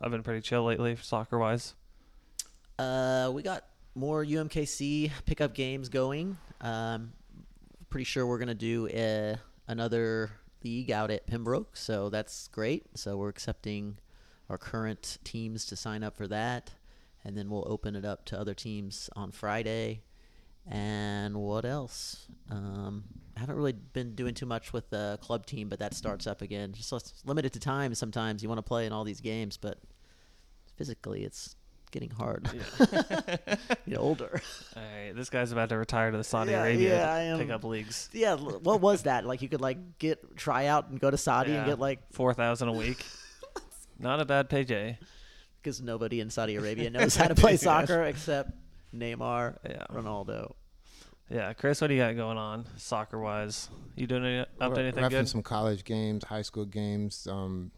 [0.00, 1.74] I've been pretty chill lately, soccer wise.
[2.78, 3.64] Uh, we got
[3.94, 6.36] more UMKC pickup games going.
[6.60, 7.12] Um,
[7.90, 9.36] pretty sure we're gonna do a,
[9.68, 10.30] another
[10.64, 12.86] league out at Pembroke, so that's great.
[12.94, 13.98] So we're accepting
[14.48, 16.70] our current teams to sign up for that,
[17.24, 20.02] and then we'll open it up to other teams on Friday.
[20.70, 22.28] And what else?
[22.50, 23.04] Um,
[23.36, 26.40] I haven't really been doing too much with the club team, but that starts up
[26.40, 26.72] again.
[26.72, 26.92] Just
[27.26, 27.94] limited to time.
[27.94, 29.78] Sometimes you want to play in all these games, but
[30.76, 31.56] physically it's
[31.92, 32.48] getting hard.
[33.88, 34.40] Get older.
[34.76, 37.38] All right, this guy's about to retire to the Saudi Yeah, Arabia yeah, I am.
[37.38, 38.08] pickup leagues.
[38.12, 39.24] yeah, what was that?
[39.24, 42.34] Like you could like get try out and go to Saudi and get like four
[42.34, 43.04] thousand a week.
[43.98, 44.98] Not a bad pay, Jay.
[45.62, 48.50] because nobody in Saudi Arabia knows how to play soccer except
[48.92, 50.54] Neymar, Yeah, Ronaldo.
[51.30, 51.52] yeah.
[51.52, 53.68] Chris, what do you got going on soccer wise?
[53.94, 55.28] You doing any, up to Re- anything repping good?
[55.28, 57.28] some college games, high school games.
[57.30, 57.70] Um,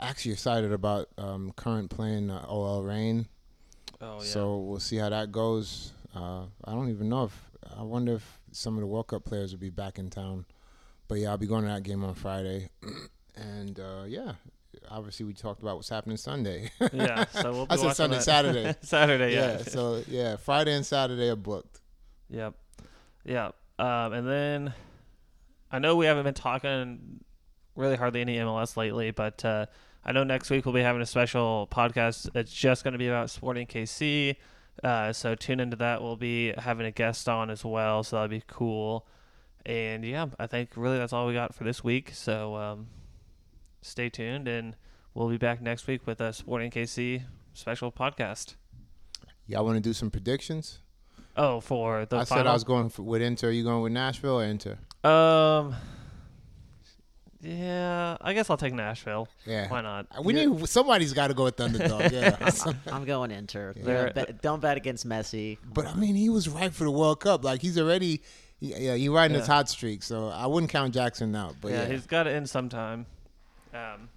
[0.00, 3.26] actually excited about um, current playing uh, OL Reign.
[4.00, 4.24] Oh yeah.
[4.24, 5.92] So we'll see how that goes.
[6.14, 9.52] Uh, I don't even know if I wonder if some of the World Cup players
[9.52, 10.46] will be back in town.
[11.08, 12.70] But yeah, I'll be going to that game on Friday,
[13.36, 14.32] and uh, yeah,
[14.90, 16.70] obviously we talked about what's happening Sunday.
[16.92, 17.24] yeah.
[17.26, 18.22] So we'll be I said Sunday, that.
[18.22, 18.74] Saturday.
[18.82, 19.58] Saturday, yeah.
[19.58, 19.62] yeah.
[19.62, 21.80] So yeah, Friday and Saturday are booked.
[22.30, 22.54] Yep.
[23.24, 23.50] Yeah.
[23.78, 24.74] Um, and then
[25.70, 27.20] I know we haven't been talking
[27.74, 29.66] really hardly any MLS lately, but uh,
[30.08, 33.08] I know next week we'll be having a special podcast that's just going to be
[33.08, 34.36] about Sporting KC.
[34.84, 36.00] Uh, so tune into that.
[36.00, 39.04] We'll be having a guest on as well, so that'll be cool.
[39.64, 42.10] And yeah, I think really that's all we got for this week.
[42.14, 42.86] So um,
[43.82, 44.76] stay tuned, and
[45.12, 48.54] we'll be back next week with a Sporting KC special podcast.
[49.48, 50.82] Y'all want to do some predictions?
[51.36, 52.44] Oh, for the I final?
[52.44, 53.48] said I was going for, with Inter.
[53.48, 54.78] Are you going with Nashville or Inter?
[55.02, 55.74] Um.
[57.46, 59.28] Yeah, I guess I'll take Nashville.
[59.44, 59.68] Yeah.
[59.68, 60.06] Why not?
[60.24, 62.10] We need somebody's got to go with Thunderdog.
[62.10, 62.72] Yeah.
[62.92, 63.72] I'm going Inter.
[63.76, 65.58] Yeah, bet- don't bet against Messi.
[65.72, 67.44] but I mean, he was right for the World Cup.
[67.44, 68.22] Like he's already,
[68.58, 70.02] yeah, he riding his hot streak.
[70.02, 71.54] So I wouldn't count Jackson out.
[71.60, 73.06] But yeah, yeah, he's got to end sometime.
[73.72, 74.08] Um,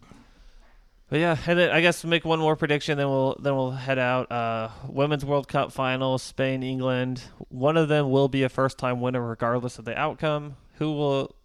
[1.10, 4.00] but yeah, and then I guess make one more prediction, then we'll then we'll head
[4.00, 4.32] out.
[4.32, 7.22] Uh, Women's World Cup final, Spain, England.
[7.50, 10.56] One of them will be a first time winner, regardless of the outcome.
[10.76, 11.36] Who will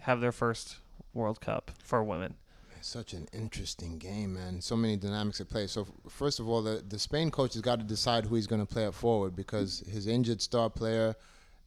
[0.00, 0.76] have their first
[1.16, 2.36] World Cup for women?
[2.86, 4.60] such an interesting game, man.
[4.60, 5.66] So many dynamics at play.
[5.66, 8.64] So first of all, the the Spain coach has got to decide who he's going
[8.64, 11.16] to play up forward because his injured star player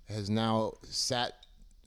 [0.07, 1.33] has now sat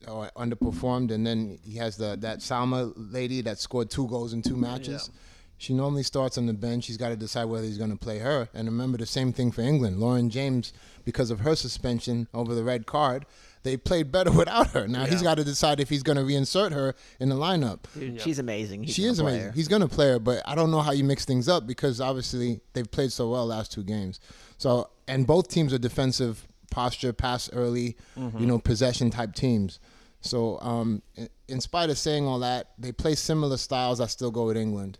[0.07, 4.41] or underperformed, and then he has the that Salma lady that scored two goals in
[4.41, 5.09] two matches.
[5.57, 6.87] She normally starts on the bench.
[6.87, 8.49] He's got to decide whether he's going to play her.
[8.53, 9.97] And remember the same thing for England.
[9.97, 10.73] Lauren James,
[11.05, 13.25] because of her suspension over the red card,
[13.63, 14.87] they played better without her.
[14.87, 17.79] Now he's got to decide if he's going to reinsert her in the lineup.
[17.97, 18.83] Dude, she's amazing.
[18.83, 19.41] He's She is amazing.
[19.41, 19.51] her.
[19.51, 21.99] He's going to play her, but I don't know how you mix things up because
[22.01, 24.19] obviously they've played so well last two games.
[24.57, 29.79] So and both teams are defensive posture, pass early, you know, possession type teams.
[30.21, 33.99] So um, in, in spite of saying all that, they play similar styles.
[33.99, 34.97] I still go with England.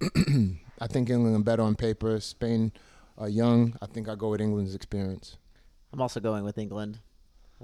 [0.80, 2.18] I think England are better on paper.
[2.20, 2.72] Spain
[3.16, 3.76] are young.
[3.80, 5.36] I think I go with England's experience.
[5.92, 6.98] I'm also going with England.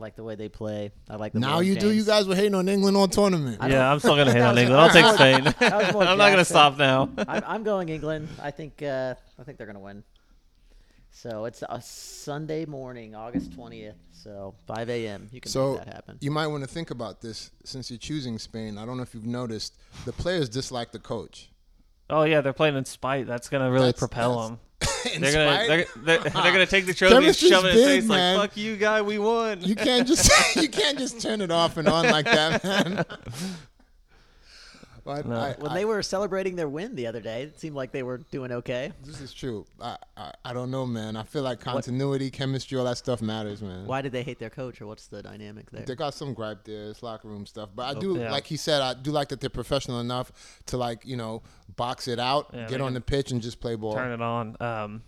[0.01, 0.92] I like the way they play.
[1.11, 1.90] I like the now Lauren you do.
[1.92, 3.59] You guys were hating on England all tournament.
[3.61, 4.80] I yeah, I'm still gonna hate on England.
[4.80, 5.44] I'll take Spain.
[5.59, 7.11] that was more I'm not gonna stop now.
[7.28, 8.30] I'm, I'm going England.
[8.42, 10.03] I think uh, I think they're gonna win.
[11.11, 13.92] So it's a Sunday morning, August 20th.
[14.12, 15.28] So 5 a.m.
[15.32, 16.16] You can So make that happen.
[16.22, 18.78] you might want to think about this since you're choosing Spain.
[18.78, 19.76] I don't know if you've noticed
[20.07, 21.51] the players dislike the coach.
[22.09, 23.26] Oh yeah, they're playing in spite.
[23.26, 24.61] That's gonna really That's- propel that's- them.
[25.18, 28.05] They're gonna they're, they're, they're gonna take the trophy and shove it in his face
[28.05, 28.38] man.
[28.38, 31.76] like "Fuck you, guy, we won." you can't just you can't just turn it off
[31.76, 33.05] and on like that, man.
[35.05, 35.36] But No.
[35.36, 38.03] I, when I- they were celebrating their win the other day, it seemed like they
[38.03, 38.92] were doing okay.
[39.05, 39.64] this is true.
[39.80, 41.16] I, I I don't know, man.
[41.16, 43.86] I feel like continuity, chemistry, all that stuff matters, man.
[43.86, 45.84] Why did they hate their coach, or what's the dynamic there?
[45.84, 46.90] They got some gripe there.
[46.90, 47.70] It's locker room stuff.
[47.74, 48.30] But I Oh, do, yeah.
[48.30, 50.32] like he said, I do like that they're professional enough
[50.66, 51.42] to like you know
[51.76, 53.94] box it out, Yeah, get on the pitch, and just play ball.
[53.94, 54.57] Turn it on.
[54.61, 55.03] Um,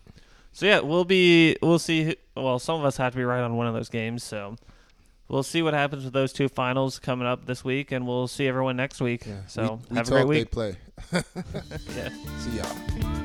[0.52, 2.04] so yeah, we'll be we'll see.
[2.04, 4.56] who- Well, some of us have to be right on one of those games, so
[5.28, 8.46] we'll see what happens with those two finals coming up this week, and we'll see
[8.46, 9.26] everyone next week.
[9.26, 9.46] Yeah.
[9.46, 10.50] So we, we have a great week.
[10.50, 10.76] They play.
[11.96, 12.08] Yeah.
[12.38, 13.21] See y'all.